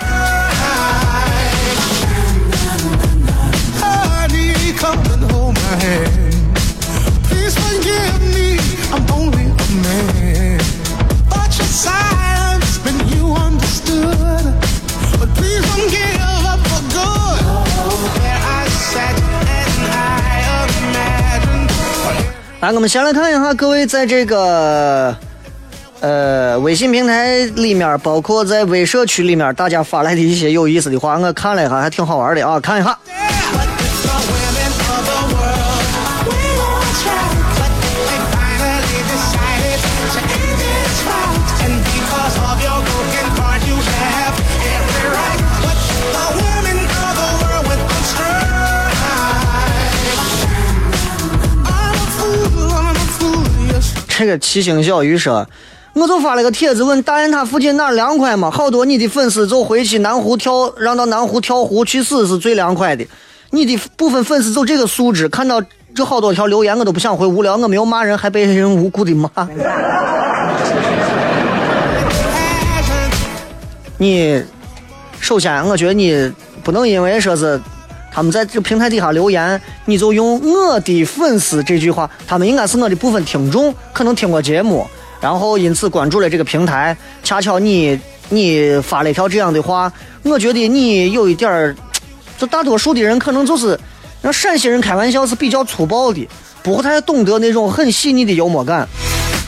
[22.67, 25.15] 来，我们先来看一下各位在这个
[26.01, 32.99] 呃微信平台里面，包括在微社区里面，大家发来的一些有意思的话，我看了一下，还挺好玩的啊，看一下。
[54.17, 55.47] 这个七星小鱼说，
[55.93, 63.05] 我就发了个帖子问大雁塔附近哪凉快嘛，好多你的粉丝就回去南湖跳，让到南湖跳湖去死是最凉快的。
[63.51, 65.61] 你的部分粉丝就这个素质，看到
[65.93, 69.29] 这好多条留言我都不想回，无聊，我没有骂人，还被人无辜的骂。
[73.99, 74.43] 你
[75.19, 77.61] 首先，我觉得你不能因为说是。
[78.17, 84.87] 他们在这个平台底下留言，你就用“我的粉丝”这句话，他们应该是我的部分听众，可能听过节目，
[85.21, 86.97] 然后因此关注了这个平台。
[87.23, 87.99] 恰巧你
[88.29, 91.75] 你发了一条这样的话，我觉得你有一点儿，
[92.39, 93.79] 就大多数的人可能就是
[94.23, 96.27] 让陕西人开玩笑是比较粗暴的，
[96.63, 98.87] 不太懂得那种很细腻的幽默感。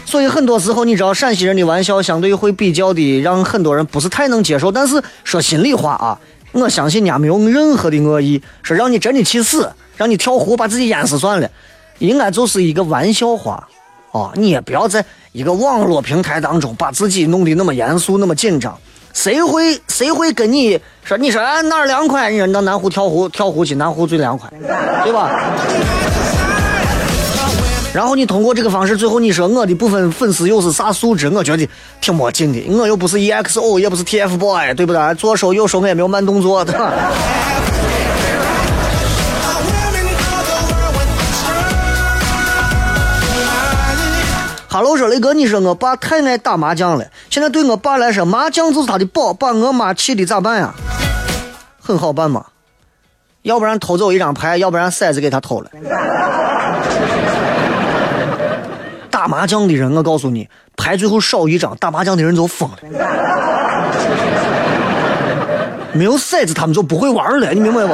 [0.05, 4.71] 所以很多时候，你知道陕西人的玩笑相对会比较的让很多人不是太能接受。
[4.71, 6.19] 但是说心里话啊。
[6.51, 11.49] 我相信人家没有任何的恶意，说让你真的去死，让你跳湖把自己淹死算了，
[11.99, 13.67] 应该就是一个玩笑话，
[14.11, 18.75] 啊，你也不要在一个网络平台当中把自己弄得那么严肃、那么紧张，
[19.13, 21.17] 谁会谁会跟你说？
[21.17, 22.31] 你说哪儿凉快？
[22.31, 24.51] 你说你到南湖跳湖，跳湖去南湖最凉快，
[25.03, 25.29] 对吧？
[27.99, 31.27] 然后你通过这个方式，最后你说我的部分粉丝又是啥素质？
[31.27, 31.67] 我觉得
[31.99, 32.65] 挺没劲的。
[32.69, 35.15] 我又不是 EXO，也不是 TFBOY，对不对？
[35.15, 36.93] 左手右手我也没有慢动作，对吧？
[44.69, 50.73] 哈喽，说雷哥，你说我爸太爱打麻将了，现在对我爸来说，麻将就是他的宝，把我妈气的咋办呀？
[51.83, 52.45] 很好办嘛，
[53.41, 55.69] 要不然偷走一张牌，要不然骰子给他偷了。
[59.29, 62.77] 麻将的人，我告诉你，牌最后少一张，打麻将的人就疯了。
[65.93, 67.93] 没有骰子，他们就不会玩了，你明白不？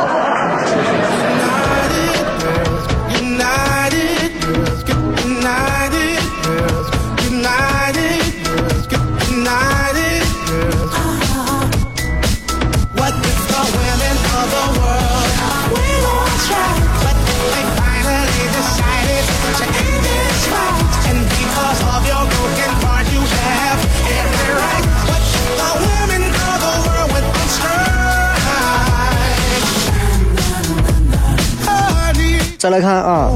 [32.66, 33.30] 再来看啊，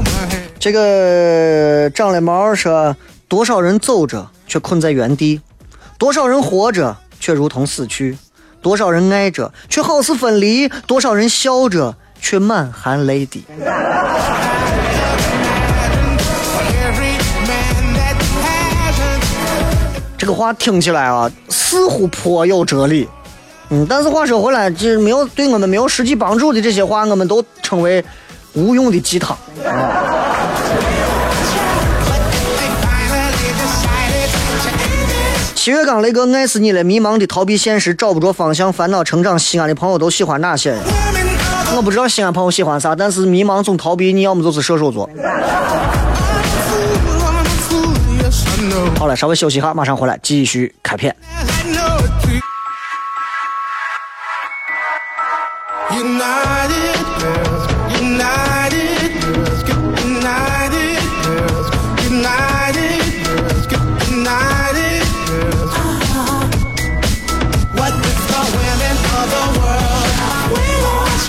[0.58, 2.96] 这个长了毛说，
[3.28, 5.40] 多少人走着却困在原地，
[5.96, 8.18] 多少人活着却如同死去，
[8.60, 13.44] 多少人爱着却好似分离，多少人笑着却满含泪滴。
[20.18, 23.08] 这个话听起来啊，似乎颇有哲理。
[23.68, 28.04] 嗯，但是话说回来，就是没有对我们没有实际帮助的这些话，我们都称为
[28.54, 29.36] 无用的鸡汤。
[29.64, 30.06] 啊
[35.54, 39.38] 七月刚那个爱死你了，迷茫的逃避现实，找不着方向，烦恼成长。
[39.38, 40.80] 西安的朋友都喜欢哪些人？
[41.76, 45.08] 我不知道西安朋友喜欢啥，但是迷茫总逃避，你要么就是射手座。
[48.98, 51.14] 好了，稍微休息一下，马上回来继续开片。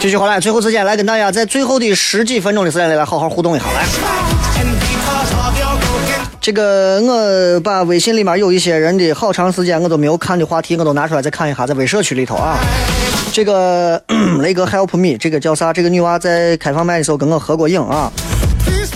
[0.01, 3.85] 继续回来，最后时间来跟大家在最后的十几分钟的时间里来好好互动一下，来。
[6.41, 12.57] 这个我把微信里面有一些人的好长时间我都没有看的话题，我都拿出来再看一下，在微社区里头啊。
[13.31, 14.01] 这个
[14.41, 15.71] 雷哥 help me，这个叫啥？
[15.71, 18.11] 这个女娃在开放麦的时候跟我合过影啊，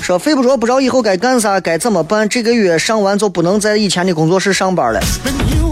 [0.01, 2.27] 说费不着，不知道以后该干啥，该怎么办？
[2.27, 4.99] 这个月上完就不能在以前的工作室上班了。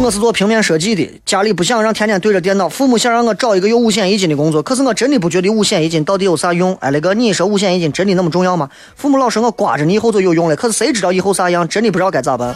[0.04, 6.76] 我是做平面设计的，家里不想让天天对着电脑，父母想让我找一个有五险一金的工作，可是我真的不觉得五险一金到底有啥用。
[6.82, 8.70] 哎，那个你说五险一金真的那么重要吗？
[8.98, 11.66] 父母老说我挂着你以后就有用了，可是谁知道以后啥样？
[11.70, 12.54] 真的不知道该咋办。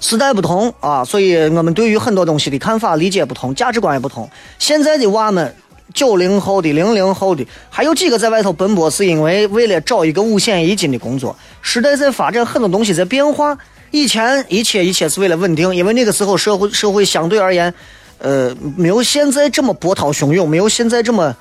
[0.00, 4.26] 时代不同啊，所以我们对于很多东西的看法、理解不同，价值观也不同。
[4.58, 5.54] 现在的娃们，
[5.92, 11.36] 九零后的、零零后的，还有几个在外头奔波，是因为为了找一个五险一金的工作。
[11.60, 13.58] 时代在发展，很多东西在变化。
[13.92, 17.72] 以前一切一切是为了稳定，因为那个时候社会社会相对而言，
[18.18, 21.36] 呃，没有现在这么波涛汹涌，没有现在这么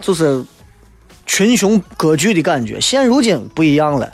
[0.00, 0.42] 就是
[1.26, 2.80] 群雄割据的感觉。
[2.80, 4.10] 现如今不一样了，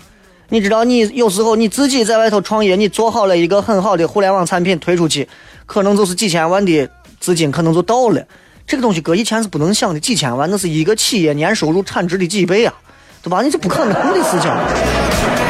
[0.48, 5.28] 你知道，你有时候你自己在外头创业，你做好了一个很好的互联网产品推出去，
[5.64, 8.20] 可能就是几千万的资金可能就到了。
[8.66, 12.74] 这个东西搁以前是不能想的，几千万那是一个企业年收入产值的几倍啊，
[13.22, 13.40] 对吧？
[13.40, 15.47] 你这不可能的事情。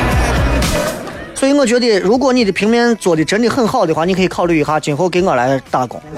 [1.38, 6.02] 所以我觉得，如果你的平面做的真的很好的话，你可以考虑一下，今后给我来打工。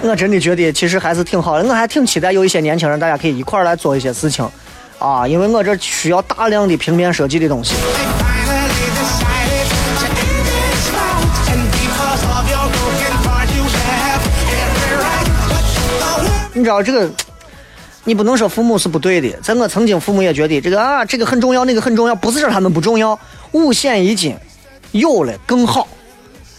[0.00, 4.48] 我真的觉得其实还是挺好的，我还挺期待有一些年轻人，大家可以一块儿来做一些事情，
[4.98, 7.74] 啊，因为我这需要大量的平面设计的东西。
[16.54, 17.10] 你知道这个？
[18.04, 23.16] 你不能说父母是不对的，在我曾经，父母也觉得这个啊，这个很重要，那个很重要，不是说他们不重要。
[23.52, 24.34] 五险一金
[24.90, 25.86] 有了更好，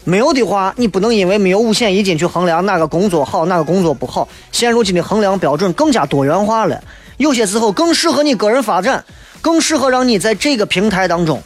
[0.06, 4.26] 没有的话，你不能因为没有五险一金去衡量哪个工作好，哪个工作不好。
[4.54, 6.82] 现如今的衡量标准更加多元化了，
[7.18, 9.04] 有些时候更适合你个人发展，
[9.42, 11.44] 更适合让你在这个平台当中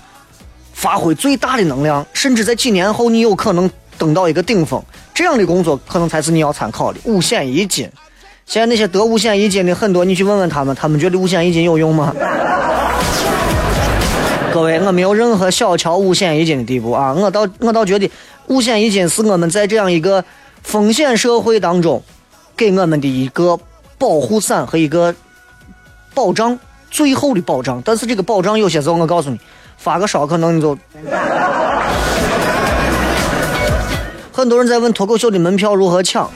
[0.73, 3.67] 发挥最大的能量，甚至在几年后你有可能
[3.97, 4.79] 登到一个顶峰，
[5.11, 6.99] 这样的工作可能才是你要参考的。
[7.05, 7.89] 五险一金。
[8.47, 12.15] 现在那些得五险一金的很多，你去问问他们，他们觉得五险一金有用吗？
[14.53, 17.13] 各位，我没有任何小瞧五险一金的地步啊！
[17.13, 18.09] 我倒我倒觉得
[18.47, 20.23] 五险一金是我们在这样一个
[20.63, 22.01] 风险社会当中
[22.55, 23.59] 给我们的一个
[23.97, 25.13] 保护伞和一个
[26.13, 26.57] 保障，
[26.89, 27.81] 最后的保障。
[27.83, 29.37] 但是这个保障有些时候，我告诉你，
[29.77, 30.77] 发个烧可能你就。
[34.31, 36.31] 很多人在问脱口秀的门票如何抢。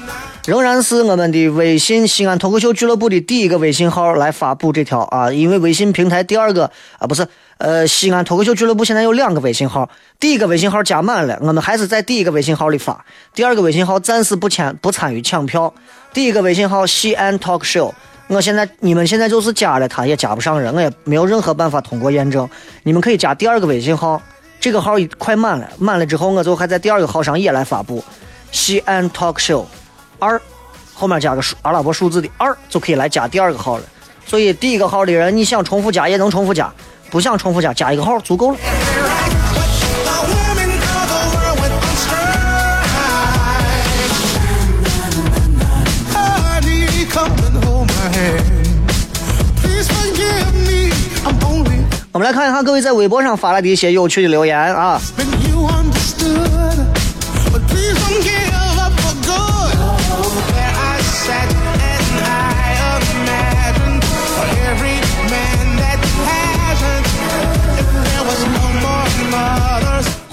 [0.46, 6.66] 仍然是我们的微信西安脱口秀俱乐部的第一个微信号来发布这条啊，因为微信平台第二个
[6.98, 7.28] 啊不是
[7.60, 9.88] 呃西安脱口秀俱乐部现在有两个微信号，
[10.20, 15.72] 第一个微信号加满了，我们还是在第一个微信号里发，第二个微信号暂时不参不参与抢票，
[16.12, 17.94] 第一个微信号西安 talk show，
[18.26, 22.50] 我现在你们现在就是加了，他也加不上人，我也没有任何办法通过验证，
[22.82, 24.20] 你们可以加第二个微信号，
[24.60, 28.04] 这个号快满了，满了之后我就还在第二个号上也来发布。
[28.52, 29.66] 西安 talk show。
[30.22, 30.40] 二，
[30.94, 33.84] 后面加个数阿拉伯数字的二就可以来加第二个号了。
[34.24, 36.72] 所以第一个号的人，你想重复加也能重复加，
[37.10, 38.58] 不想重复加加一个号足够了。
[52.14, 55.02] 我们来看一看各位在微博上发来的一些有趣的留言啊。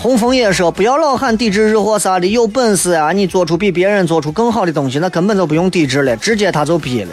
[0.09, 7.11] 东风也说，不要老喊抵制日货啥的，有本事啊，你做出比别人做出更好的东西，那根本就不用抵制了，直接他就批了。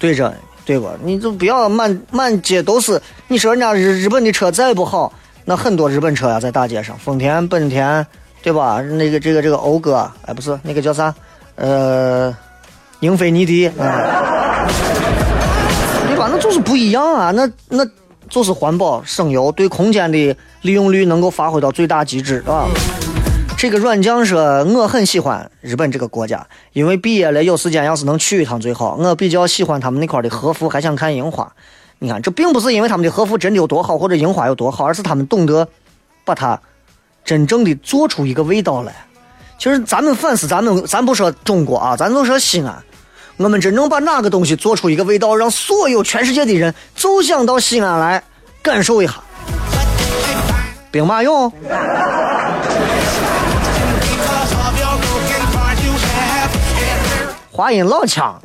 [0.00, 0.32] 对着，
[0.64, 0.92] 对吧？
[1.02, 2.98] 你就不要满满街都是。
[3.28, 5.12] 你说人家日日本的车再不好，
[5.44, 8.06] 那很多日本车呀，在大街上，丰田、本田，
[8.42, 8.80] 对吧？
[8.80, 11.14] 那个这个这个讴歌，哎，不是那个叫啥？
[11.56, 12.34] 呃，
[13.00, 14.66] 英菲尼迪，啊，
[16.08, 16.30] 对吧？
[16.32, 17.86] 那就是不一样啊，那那。
[18.28, 22.66] 就是环保省油，对空间的利用率能够发挥到最大极致啊！
[23.56, 28.96] 这个软酱说，我很喜欢日本这个国家，因为毕业了有时间要是能去一趟最好。
[28.96, 31.50] 我比较喜欢他们那块的和服，还想看樱花。
[32.00, 35.66] 你看，这并不是因为他们的和服真的有多好，或者樱花有多好，而是他们懂得
[36.24, 36.60] 把它
[37.24, 38.94] 真正的做出一个味道来。
[39.56, 42.82] 其实咱们反思，咱们咱不说中国啊，咱就说西安。
[43.36, 48.22] 我们真正把哪个东西做出一个味道，让所有全世界的人就想到西安来
[48.62, 49.14] 感受一下。
[50.90, 51.50] 兵马俑，
[57.50, 58.40] 华阴老腔。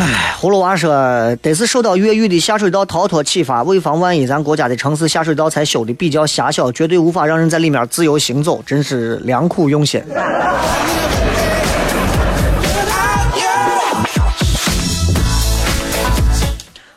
[0.00, 10.00] 唉，葫芦娃说，得是受到越狱的下水道逃脱启发，为防万一，咱国家的城市下水道才修的比较狭小，绝对无法让人在里面自由行走，真是良苦 用心。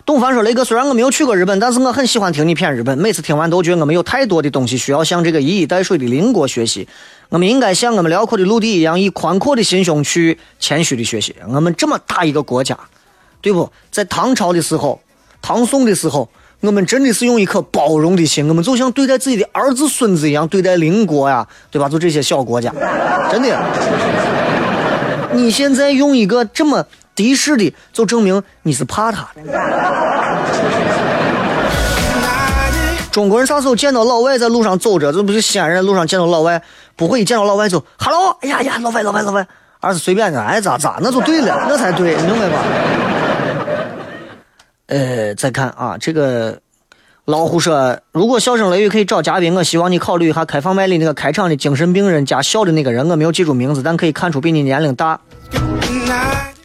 [0.06, 2.96] 董凡说：“雷哥，虽然我没有去过日本，但是我很喜欢听你谝日本。
[2.98, 6.88] 每次听完都觉得我们有太多的东西需要向这个一衣带水的邻国学习。
[7.30, 11.34] 我们应该像我们辽阔的陆地一样，以宽阔的心胸去谦虚的学习。
[11.48, 12.78] 我们这么大一个国家。”
[13.42, 15.02] 对不，在唐朝的时候，
[15.42, 16.30] 唐宋的时候，
[16.60, 21.90] 我们真的是用一颗包容的心，我们就像对待自己的儿子孙子一样对待邻国呀，对吧？
[21.90, 22.72] 就这些小国家，
[23.32, 23.60] 真的。
[25.34, 26.86] 你现在用一个这么
[27.16, 29.42] 敌视的，就证明你是怕他的。
[33.12, 36.62] 中国人啥时候见到老外在路上走着，这不是西安人路上见到老外，
[36.96, 39.46] 不会一见到老外就 “hello”，哎呀呀，老外老外老外，
[39.80, 42.58] 而是随便的，哎咋咋，那就对了，那才对，明白吧？
[44.92, 46.60] 呃，再看啊，这个
[47.24, 55.18] 老虎说，如果笑声雷雨可以找嘉宾，我希望你考虑一下开放麦里那个开场的精神病人加笑的那个人，我没有记住名字，但可以看出比你年龄大。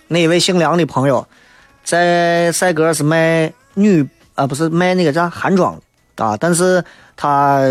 [0.08, 1.24] 哪位姓梁的朋友
[1.84, 4.04] 在赛格是卖女
[4.34, 5.80] 啊，不是卖那个啥韩装
[6.16, 6.82] 啊，但是
[7.16, 7.62] 他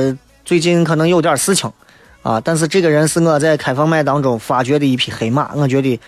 [0.45, 1.69] 最近可能有点事情
[2.23, 5.99] 啊，但是这个人是我在开放麦当中发掘的一匹黑马，我觉得，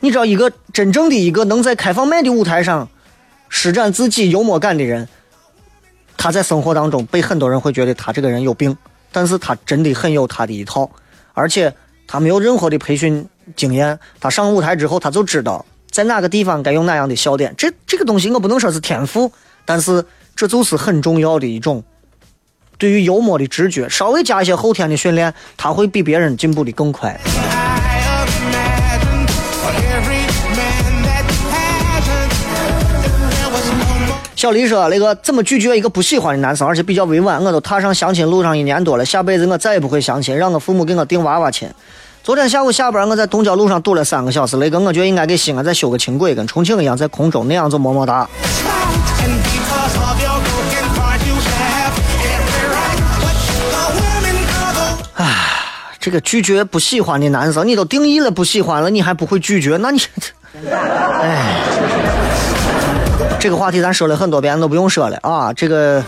[0.00, 2.88] 你知道一个真正的一个能在开放麦的舞台上。
[3.50, 5.06] 施展自己幽默感的人，
[6.16, 8.74] 他在生活当中被很多人会觉得他这个人有病，
[9.12, 10.90] 但是他真的很有他的一套，
[11.34, 11.74] 而且
[12.06, 17.52] 他没有任何的培训经验，他上舞台之后他就知道在哪个地方该用哪样的笑点。
[17.58, 19.30] 这这个东西我不能说是天赋，
[19.64, 20.04] 但是
[20.36, 21.82] 这就是很重要的一种
[22.78, 27.18] 对于幽默的直觉，稍微加一些后天的训练，他会比别人进步的更快。
[34.40, 37.44] 小黎说：“那个怎么拒绝一个不喜欢的男生，而且比较委婉。
[37.44, 41.68] 我都踏上相亲路上一年多了，下辈子我再也不会相亲，让我父母给我订娃娃亲。
[42.24, 44.56] 昨天下午下班，我在东郊路上堵了三个小时。
[44.56, 48.26] 雷哥，我觉得应该给西安再修个轻轨，跟重庆一样，在空中那样就么么哒。
[55.16, 55.36] 唉，
[56.00, 60.00] 这个拒绝不喜欢的男生，你都定义了不喜欢了，你还不会拒绝，那你，
[60.72, 61.60] 唉。”
[63.40, 65.50] 这个话题咱说了很多遍，都不用说了啊。
[65.54, 66.04] 这个，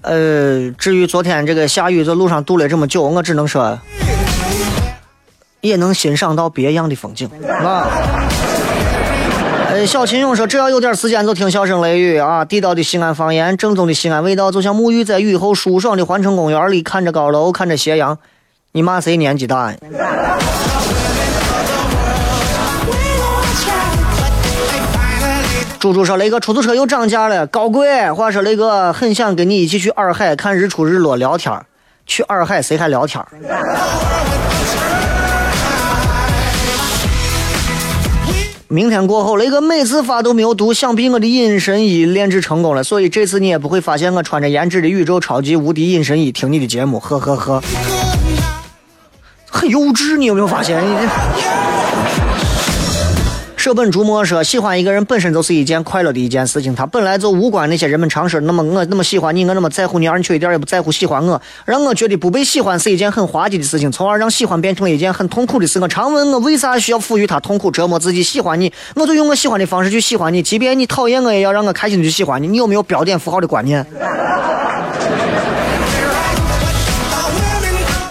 [0.00, 3.78] 呃，至于昨天这个下雨在路上堵了这么久，我只能说，
[5.60, 7.86] 也能欣赏到别样的风景啊。
[9.70, 18.18] 呃，小秦勇说，只要有点时间就听笑声雷雨啊，地道的西安方言，正宗的西安味道，就像沐浴在雨后舒爽的环城公园里，看着高楼，看着斜阳。
[18.72, 19.72] 你骂谁年纪大？
[25.82, 28.08] 猪猪说：“那个出租车又涨价了，高贵。
[28.12, 31.52] 话说那个很想跟你一起去洱海看日出日落聊天
[32.06, 33.20] 去洱海谁还聊天
[38.68, 47.60] 明天过后，那个每次发都没有读，想必我的隐身衣炼制成功了，所以这次你也不会发现我穿着研制的宇宙超级无敌隐身衣听你的节目，呵呵呵，
[49.50, 50.80] 很幼稚，你有没有发现？
[53.62, 65.78] 舍本逐末说，喜欢一个人本身就是一件快乐的一件事情，他本来就无关那些人们常说那么我那么喜欢你，我那么在乎你，而你却一点也不在乎喜欢我，让我觉得不被喜欢是一件很滑稽的事情，从而让喜欢变成了一件很痛苦的事。
[65.78, 68.20] 我常问我为啥需要赋予他痛苦折磨自己？
[68.20, 72.48] 喜欢你，我就用我喜欢的方式去喜欢你，即便你讨厌我，也要让我开心的去喜欢你。
[72.48, 73.86] 你有没有标点符号的观念？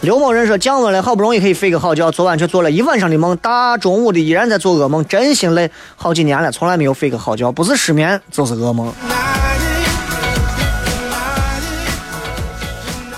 [0.02, 5.70] 刘某人说降温了，好不容易可以睡个好觉，昨晚却做了一晚上的梦，大中午的依然在做噩梦，真心累。
[5.96, 8.92] 好几年了，从来没有睡个好觉，不是失眠就是噩梦。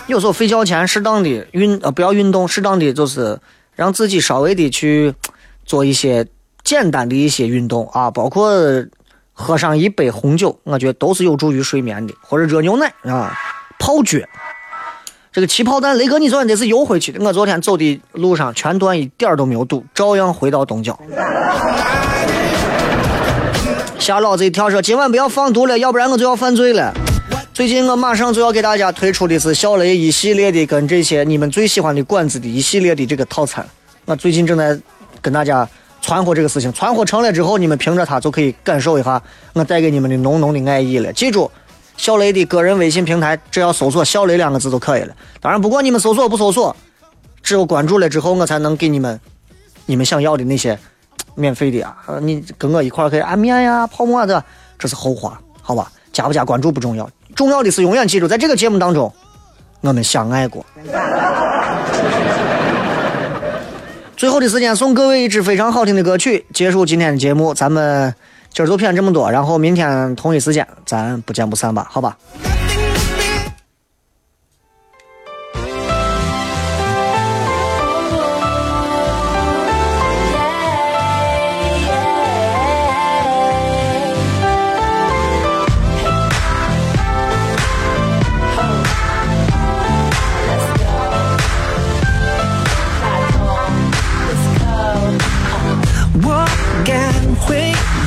[0.08, 3.40] 有时候睡觉前适当的运呃不要运动，适当的就是
[3.78, 5.14] 让自己稍微的去
[5.66, 6.28] 做一些
[6.66, 8.52] 简单的一些运动啊，包括
[9.32, 13.34] 喝上一杯红酒，我觉得都是有助于睡眠的，或者热牛奶啊，
[13.80, 14.20] 泡脚。
[15.34, 17.20] 这个气泡弹，雷哥，你昨天这是游回去的。
[17.26, 20.96] 我昨天走的路上全段一点都没有堵，照样回到东郊。
[23.98, 26.94] 吓老子一跳，说今晚不要放毒了，要不然我就要犯罪了。
[27.52, 33.68] 最近我马上就要给大家推出的是小雷一系列的跟这些你们最喜欢的馆子的一系列的这个套餐。
[34.06, 34.80] 我最近正在
[35.20, 35.68] 跟大家
[36.00, 39.20] 传播这个事情，传播成了之后，你们凭着它就可以感受一下
[39.54, 41.12] 我带给你们的浓浓的爱意了。
[41.12, 41.50] 记住。
[42.04, 45.16] 小雷的个人微信平台，只要搜索“小雷”两个字就可以了。
[45.40, 46.76] 当然，不管你们搜索不搜索，
[47.42, 49.18] 只有关注了之后，我才能给你们
[49.86, 50.78] 你们想要的那些
[51.34, 51.96] 免费的啊。
[52.22, 54.44] 你跟我一块可以安眠呀、泡沫的，
[54.78, 55.90] 这是后话，好吧？
[56.12, 59.10] 加不加关注不重要，重要的是永远记住，在这个节目当中，
[59.80, 60.66] 我们相爱过。
[64.18, 68.14] 最后的时间，送各位一支非常好听的歌曲，结束今天的节目，咱们。
[68.54, 72.16] 今儿就骗这么多，然后明天同一时间咱不见不散吧，好吧？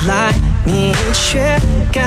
[0.06, 0.32] 来，
[0.64, 1.60] 你却
[1.92, 2.02] 刚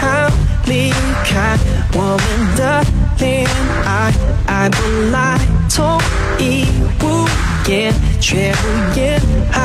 [0.00, 0.30] 好
[0.66, 0.92] 离
[1.24, 1.56] 开
[1.92, 2.84] 我们的
[3.18, 3.44] 恋
[3.84, 4.12] 爱，
[4.46, 4.76] 爱不
[5.10, 5.38] 来，
[5.68, 6.00] 同
[6.38, 6.66] 一
[7.02, 7.28] 无
[7.68, 9.20] 言，却无言，
[9.50, 9.60] 好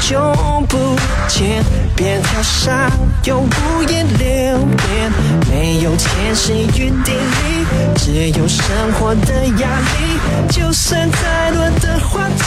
[0.00, 0.34] 久
[0.68, 0.96] 不
[1.28, 1.64] 见，
[1.96, 2.90] 便跳上
[3.24, 5.12] 又无言留恋，
[5.50, 7.66] 没有天时与地利，
[7.96, 8.64] 只有生
[8.98, 10.48] 活的压力。
[10.50, 12.42] 就算再多的话题，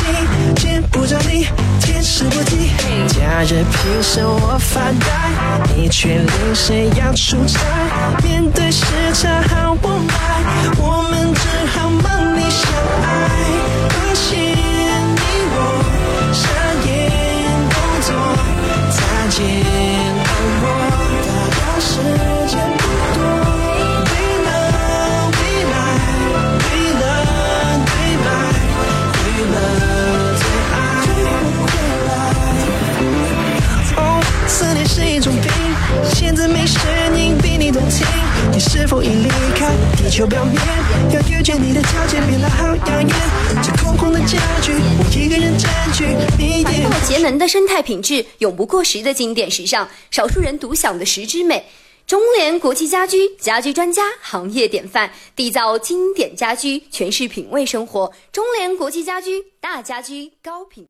[0.55, 1.47] 见不着你，
[1.80, 2.71] 天时不济，
[3.07, 5.05] 假日平时我发呆，
[5.76, 7.59] 你却临时要出差，
[8.24, 10.13] 面对时差好无奈，
[10.78, 11.41] 我们只
[11.78, 12.71] 好梦里相
[13.03, 13.05] 爱，
[38.70, 40.55] 是否已离开地球表面？
[41.11, 43.09] 要遇见你的条件变得好遥远。
[43.61, 46.05] 这空空的家具，我一个人占据，
[46.38, 51.64] 你环保节能的生态品质，永不过时的经典时尚，少数人独享的实之美。
[52.07, 58.11] 中联国际家居家居专家，行业典范，缔造经典家居，诠释品味生活。
[58.32, 60.82] 中联国际家居，大家居，高品。